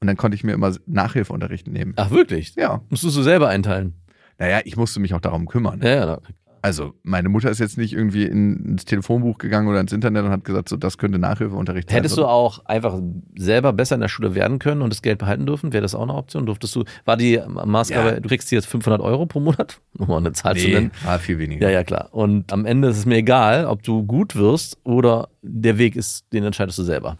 [0.00, 1.92] und dann konnte ich mir immer Nachhilfeunterricht nehmen.
[1.96, 2.54] Ach, wirklich?
[2.54, 3.92] Ja, Musstest du selber einteilen?
[4.38, 5.82] naja, ich musste mich auch darum kümmern.
[5.82, 6.18] Ja, ja.
[6.62, 10.30] Also, meine Mutter ist jetzt nicht irgendwie in, ins Telefonbuch gegangen oder ins Internet und
[10.30, 11.96] hat gesagt, so, das könnte Nachhilfeunterricht sein.
[11.96, 13.00] Hättest du auch einfach
[13.36, 15.72] selber besser in der Schule werden können und das Geld behalten dürfen?
[15.72, 16.46] Wäre das auch eine Option?
[16.46, 18.20] Durftest du, war die Maßgabe, Ja.
[18.20, 19.80] du kriegst jetzt 500 Euro pro Monat?
[19.98, 20.90] Um mal eine Zahl zu nee, nennen.
[21.04, 21.66] war viel weniger.
[21.66, 22.08] Ja, ja, klar.
[22.12, 26.24] Und am Ende ist es mir egal, ob du gut wirst oder der Weg ist,
[26.32, 27.18] den entscheidest du selber.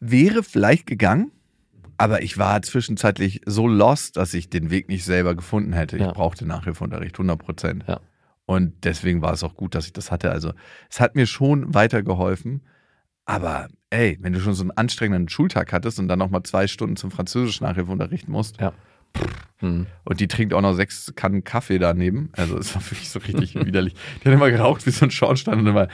[0.00, 1.30] Wäre vielleicht gegangen,
[1.98, 5.98] aber ich war zwischenzeitlich so lost, dass ich den Weg nicht selber gefunden hätte.
[5.98, 6.08] Ja.
[6.08, 7.84] Ich brauchte Nachhilfeunterricht, 100 Prozent.
[7.86, 8.00] Ja.
[8.46, 10.30] Und deswegen war es auch gut, dass ich das hatte.
[10.30, 10.52] Also,
[10.88, 12.62] es hat mir schon weitergeholfen.
[13.26, 16.96] Aber ey, wenn du schon so einen anstrengenden Schultag hattest und dann nochmal zwei Stunden
[16.96, 18.72] zum Französisch Nachhilfeunterricht musst Ja.
[19.58, 19.86] Hm.
[20.04, 23.54] und die trinkt auch noch sechs Kannen Kaffee daneben, also es war wirklich so richtig
[23.54, 23.94] widerlich.
[24.22, 25.88] Die hat immer geraucht wie so ein Schornstein und immer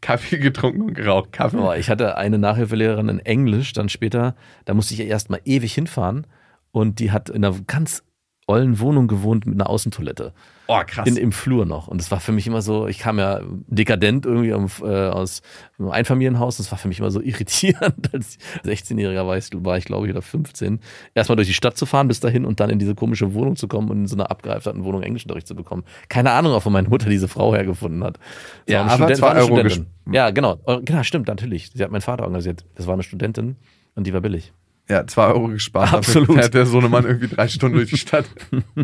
[0.00, 1.32] Kaffee getrunken und geraucht.
[1.32, 1.56] Kaffee.
[1.56, 5.74] Boah, ich hatte eine Nachhilfelehrerin in Englisch, dann später, da musste ich erst mal ewig
[5.74, 6.26] hinfahren
[6.70, 8.04] und die hat in einer ganz
[8.46, 10.34] ollen Wohnung gewohnt mit einer Außentoilette.
[10.68, 11.06] Oh, krass.
[11.08, 11.86] In, Im Flur noch.
[11.88, 15.42] Und das war für mich immer so, ich kam ja dekadent irgendwie am, äh, aus
[15.78, 16.56] einem Einfamilienhaus.
[16.56, 18.12] Das war für mich immer so irritierend.
[18.12, 20.80] Als 16-Jähriger war ich, war ich, glaube ich, oder 15.
[21.14, 23.68] Erstmal durch die Stadt zu fahren bis dahin und dann in diese komische Wohnung zu
[23.68, 25.84] kommen und in so einer abgehalfterten Wohnung Englischunterricht zu bekommen.
[26.08, 28.18] Keine Ahnung, auch von meiner Mutter diese Frau hergefunden hat.
[28.66, 29.86] Das Ja, aber Student- zwei Euro Studentin.
[30.12, 30.56] Ja, genau.
[30.84, 31.70] Genau, stimmt, natürlich.
[31.74, 32.64] Sie hat meinen Vater organisiert.
[32.74, 33.56] Das war eine Studentin
[33.94, 34.52] und die war billig.
[34.88, 35.92] Ja, zwei Euro gespart.
[35.92, 36.28] Absolut.
[36.28, 38.24] Dafür fährt der Sohnemann irgendwie drei Stunden durch die Stadt.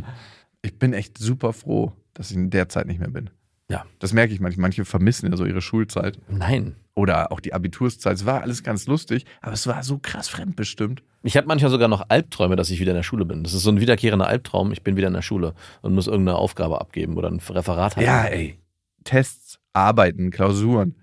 [0.62, 3.30] Ich bin echt super froh, dass ich in der Zeit nicht mehr bin.
[3.68, 3.84] Ja.
[3.98, 4.62] Das merke ich manchmal.
[4.62, 6.18] Manche vermissen ja so ihre Schulzeit.
[6.28, 6.76] Nein.
[6.94, 8.14] Oder auch die Abiturszeit.
[8.14, 11.02] Es war alles ganz lustig, aber es war so krass fremdbestimmt.
[11.22, 13.44] Ich habe manchmal sogar noch Albträume, dass ich wieder in der Schule bin.
[13.44, 14.72] Das ist so ein wiederkehrender Albtraum.
[14.72, 18.06] Ich bin wieder in der Schule und muss irgendeine Aufgabe abgeben oder ein Referat halten.
[18.06, 18.58] Ja, ey.
[19.04, 20.96] Tests, Arbeiten, Klausuren.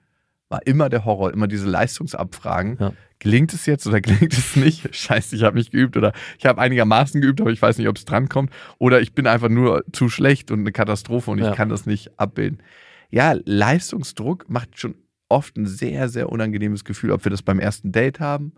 [0.49, 2.77] War immer der Horror, immer diese Leistungsabfragen.
[2.79, 2.93] Ja.
[3.19, 4.93] Gelingt es jetzt oder gelingt es nicht?
[4.95, 7.97] Scheiße, ich habe nicht geübt oder ich habe einigermaßen geübt, aber ich weiß nicht, ob
[7.97, 8.51] es drankommt.
[8.79, 11.51] Oder ich bin einfach nur zu schlecht und eine Katastrophe und Ja.
[11.51, 12.63] ich kann das nicht abbilden.
[13.11, 14.95] Ja, Leistungsdruck macht schon
[15.29, 18.53] oft ein sehr, sehr unangenehmes Gefühl, ob wir das beim ersten Date haben,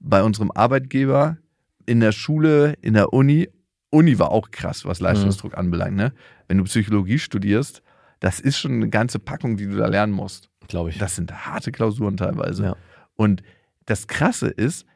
[0.00, 1.38] bei unserem Arbeitgeber,
[1.86, 3.48] in der Schule, in der Uni.
[3.90, 5.96] Uni war auch krass, was Leistungsdruck anbelangt.
[5.96, 6.12] Ne?
[6.48, 7.82] Wenn du Psychologie studierst,
[8.18, 10.50] das ist schon eine ganze Packung, die du da lernen musst.
[10.68, 10.98] Glaube ich.
[10.98, 12.64] Das sind harte Klausuren teilweise.
[12.64, 12.76] Ja.
[13.16, 13.42] Und
[13.86, 14.86] das Krasse ist,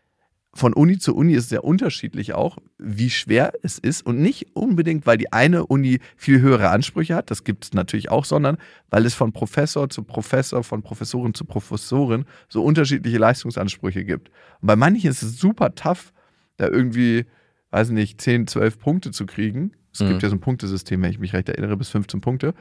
[0.53, 4.05] von Uni zu Uni ist es sehr unterschiedlich auch, wie schwer es ist.
[4.05, 8.11] Und nicht unbedingt, weil die eine Uni viel höhere Ansprüche hat, das gibt es natürlich
[8.11, 8.57] auch, sondern
[8.91, 14.29] weil es von Professor zu Professor, von Professorin zu Professorin so unterschiedliche Leistungsansprüche gibt.
[14.61, 16.13] Und bei manchen ist es super tough,
[16.57, 17.27] da irgendwie,
[17.71, 19.71] weiß nicht, 10, 12 Punkte zu kriegen.
[19.93, 20.09] Es Mhm.
[20.09, 22.55] gibt ja so ein Punktesystem, wenn ich mich recht erinnere, bis 15 Punkte.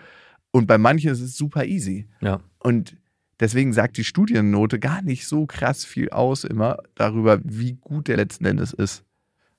[0.52, 2.08] Und bei manchen ist es super easy.
[2.22, 2.40] Ja.
[2.60, 2.98] Und
[3.40, 8.18] deswegen sagt die Studiennote gar nicht so krass viel aus immer darüber, wie gut der
[8.18, 9.04] letzten Endes ist.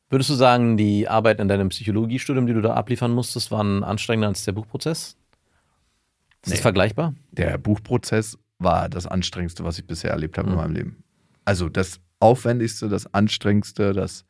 [0.09, 4.29] Würdest du sagen, die Arbeit in deinem Psychologiestudium, die du da abliefern musstest, waren anstrengender
[4.29, 5.17] als der Buchprozess?
[6.43, 6.61] Ist das Nee.
[6.63, 7.15] vergleichbar?
[7.31, 10.55] Der Buchprozess war das Anstrengendste, was ich bisher erlebt habe Mhm.
[10.55, 11.05] in meinem Leben.
[11.45, 14.25] Also das Aufwendigste, das Anstrengendste, das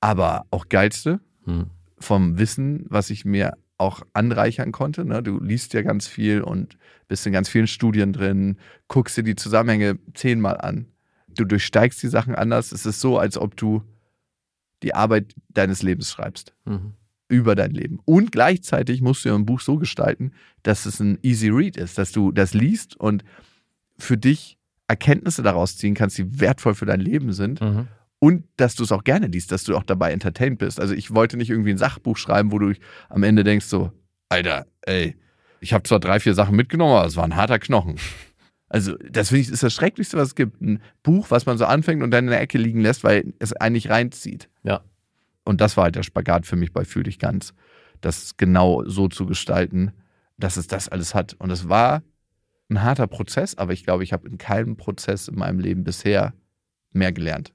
[0.00, 1.66] aber auch Geilste Hm.
[1.98, 5.04] vom Wissen, was ich mir auch anreichern konnte.
[5.04, 5.22] Ne?
[5.22, 6.76] Du liest ja ganz viel und
[7.08, 8.58] bist in ganz vielen Studien drin,
[8.88, 10.86] guckst dir die Zusammenhänge zehnmal an.
[11.28, 12.72] Du durchsteigst die Sachen anders.
[12.72, 13.82] Es ist so, als ob du
[14.82, 16.54] die Arbeit deines Lebens schreibst.
[16.64, 16.94] Mhm.
[17.28, 18.00] über dein Leben.
[18.04, 20.32] Und gleichzeitig musst du ja ein Buch so gestalten,
[20.64, 23.22] dass es ein easy read ist, dass du das liest und
[23.98, 24.58] für dich
[24.88, 27.86] Erkenntnisse daraus ziehen kannst, die wertvoll für dein Leben sind Mhm.
[28.20, 30.78] Und dass du es auch gerne liest, dass du auch dabei entertained bist.
[30.78, 32.74] Also ich wollte nicht irgendwie ein Sachbuch schreiben, wo du
[33.08, 33.90] am Ende denkst so,
[34.28, 35.16] Alter, ey,
[35.60, 37.96] Ich habe zwar drei, vier Sachen mitgenommen, aber es war ein harter Knochen.
[38.68, 40.60] Also, das finde ich ist das Schrecklichste, was es gibt.
[40.60, 43.52] Ein Buch, was man so anfängt und dann in der Ecke liegen lässt, weil es
[43.52, 44.48] eigentlich reinzieht.
[44.62, 44.82] Ja.
[45.44, 47.52] Und das war halt der Spagat für mich bei Fühl dich ganz.
[48.00, 49.92] Das genau so zu gestalten,
[50.38, 51.34] dass es das alles hat.
[51.38, 52.02] Und es war
[52.70, 56.32] ein harter Prozess, aber ich glaube, ich habe in keinem Prozess in meinem Leben bisher
[56.92, 57.52] mehr gelernt.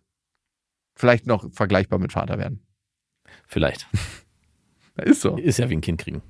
[0.95, 2.61] Vielleicht noch vergleichbar mit Vater werden.
[3.47, 3.87] Vielleicht.
[5.03, 5.35] Ist so.
[5.37, 6.21] Ist ja wie ein Kind kriegen.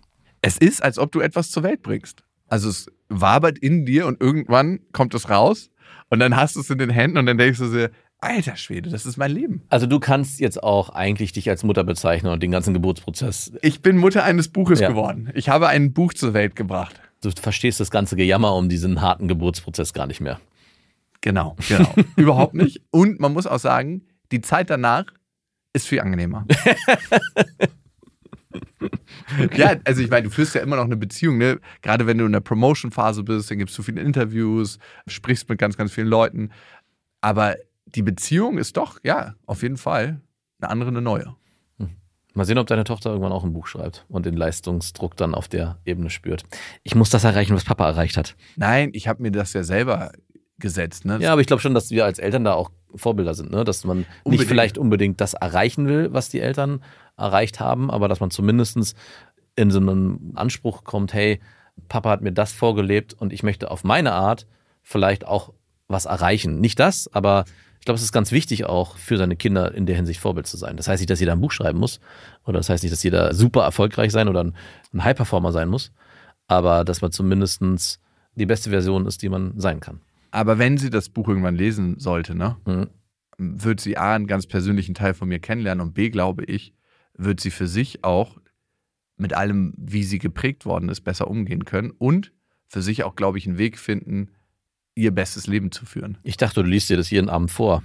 [0.41, 2.23] Es ist, als ob du etwas zur Welt bringst.
[2.47, 5.69] Also es wabert in dir und irgendwann kommt es raus
[6.09, 8.89] und dann hast du es in den Händen und dann denkst du dir, alter Schwede,
[8.89, 9.63] das ist mein Leben.
[9.69, 13.51] Also du kannst jetzt auch eigentlich dich als Mutter bezeichnen und den ganzen Geburtsprozess.
[13.61, 14.89] Ich bin Mutter eines Buches Ja.
[14.89, 15.31] geworden.
[15.35, 16.99] Ich habe ein Buch zur Welt gebracht.
[17.21, 20.39] Du verstehst das ganze Gejammer um diesen harten Geburtsprozess gar nicht mehr.
[21.21, 21.93] Genau, genau.
[22.15, 22.81] Überhaupt nicht.
[22.91, 25.05] Und man muss auch sagen, die Zeit danach
[25.73, 26.45] ist viel angenehmer.
[29.55, 31.59] ja, also ich meine, du führst ja immer noch eine Beziehung, ne?
[31.81, 35.77] Gerade wenn du in der Promotion-Phase bist, dann gibst du viele Interviews, sprichst mit ganz,
[35.77, 36.51] ganz vielen Leuten.
[37.21, 37.55] Aber
[37.85, 40.21] die Beziehung ist doch, ja, auf jeden Fall
[40.59, 41.35] eine andere, eine neue.
[42.35, 45.47] Mal sehen, ob deine Tochter irgendwann auch ein Buch schreibt und den Leistungsdruck dann auf
[45.47, 46.43] der Ebene spürt.
[46.83, 48.35] Ich muss das erreichen, was Papa erreicht hat.
[48.57, 50.11] Nein, ich habe mir das ja selber
[50.59, 51.17] gesetzt, ne?
[51.21, 53.63] Ja, aber ich glaube schon, dass wir als Eltern da auch Vorbilder sind, ne?
[53.63, 54.49] dass man nicht Unbedingt.
[54.49, 56.81] vielleicht unbedingt das erreichen will, was die Eltern
[57.17, 58.95] erreicht haben, aber dass man zumindest
[59.55, 61.39] in so einen Anspruch kommt, hey,
[61.87, 64.47] Papa hat mir das vorgelebt und ich möchte auf meine Art
[64.81, 65.53] vielleicht auch
[65.87, 66.59] was erreichen.
[66.59, 67.45] Nicht das, aber
[67.79, 70.57] ich glaube, es ist ganz wichtig auch für seine Kinder in der Hinsicht Vorbild zu
[70.57, 70.77] sein.
[70.77, 71.99] Das heißt nicht, dass jeder ein Buch schreiben muss
[72.45, 74.55] oder das heißt nicht, dass jeder super erfolgreich sein oder ein,
[74.93, 75.91] ein High-Performer sein muss,
[76.47, 77.61] aber dass man zumindest
[78.35, 80.01] die beste Version ist, die man sein kann.
[80.35, 82.57] Aber wenn sie das Buch irgendwann lesen sollte, ne?
[82.65, 82.87] Mhm.
[83.37, 86.73] wird sie A, einen ganz persönlichen Teil von mir kennenlernen und B, glaube ich,
[87.17, 88.37] wird sie für sich auch
[89.17, 92.33] mit allem, wie sie geprägt worden ist, besser umgehen können und
[92.67, 94.29] für sich auch, glaube ich, einen Weg finden,
[94.95, 96.17] ihr bestes Leben zu führen.
[96.23, 97.83] Ich dachte, du liest dir das jeden Abend vor.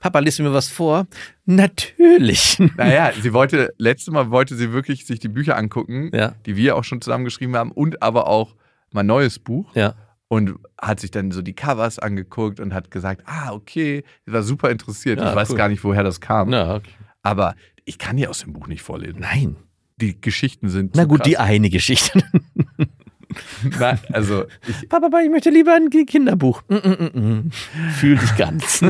[0.00, 1.06] Papa, liest du mir was vor?
[1.46, 2.58] Natürlich.
[2.76, 6.34] Naja, sie wollte, letztes Mal wollte sie wirklich sich die Bücher angucken, Ja.
[6.46, 8.54] die wir auch schon zusammengeschrieben haben und aber auch
[8.92, 9.74] mein neues Buch.
[9.74, 9.94] Ja.
[10.28, 14.70] Und hat sich dann so die Covers angeguckt und hat gesagt, ah, okay, war super
[14.70, 15.18] interessiert.
[15.18, 15.56] Ja, ich weiß cool.
[15.56, 16.50] gar nicht, woher das kam.
[16.50, 16.90] Na, okay.
[17.22, 17.54] Aber
[17.86, 19.20] ich kann ja aus dem Buch nicht vorlesen.
[19.20, 19.56] Nein.
[19.96, 20.94] Die Geschichten sind.
[20.94, 21.46] Na gut, die krass.
[21.46, 22.22] eine Geschichte.
[23.78, 26.62] Na, also, ich, Papa, ich möchte lieber ein Kinderbuch.
[26.68, 27.50] Mm, mm, mm, mm.
[27.92, 28.80] Fühl dich ganz.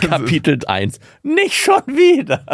[0.00, 0.98] Kapitel 1.
[1.22, 2.44] Nicht schon wieder.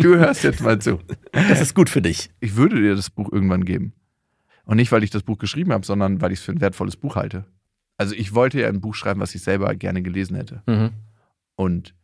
[0.00, 0.98] du hörst jetzt mal zu.
[1.32, 2.30] Das ist gut für dich.
[2.40, 3.92] Ich würde dir das Buch irgendwann geben.
[4.64, 6.96] Und nicht, weil ich das Buch geschrieben habe, sondern weil ich es für ein wertvolles
[6.96, 7.44] Buch halte.
[7.96, 10.62] Also, ich wollte ja ein Buch schreiben, was ich selber gerne gelesen hätte.
[10.66, 10.90] Mhm.
[11.56, 11.94] Und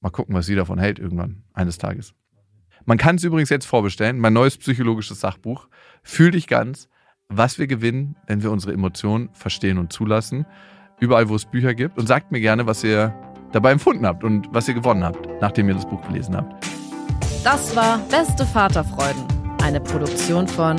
[0.00, 2.14] mal gucken, was sie davon hält irgendwann, eines Tages.
[2.84, 4.18] Man kann es übrigens jetzt vorbestellen.
[4.18, 5.68] Mein neues psychologisches Sachbuch.
[6.02, 6.88] Fühl dich ganz,
[7.28, 10.46] was wir gewinnen, wenn wir unsere Emotionen verstehen und zulassen.
[10.98, 11.98] Überall, wo es Bücher gibt.
[11.98, 13.14] Und sagt mir gerne, was ihr
[13.52, 16.66] dabei empfunden habt und was ihr gewonnen habt, nachdem ihr das Buch gelesen habt.
[17.44, 19.24] Das war Beste Vaterfreuden,
[19.62, 20.76] eine Produktion von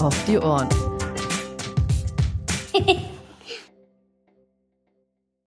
[0.00, 0.68] Auf die Ohren.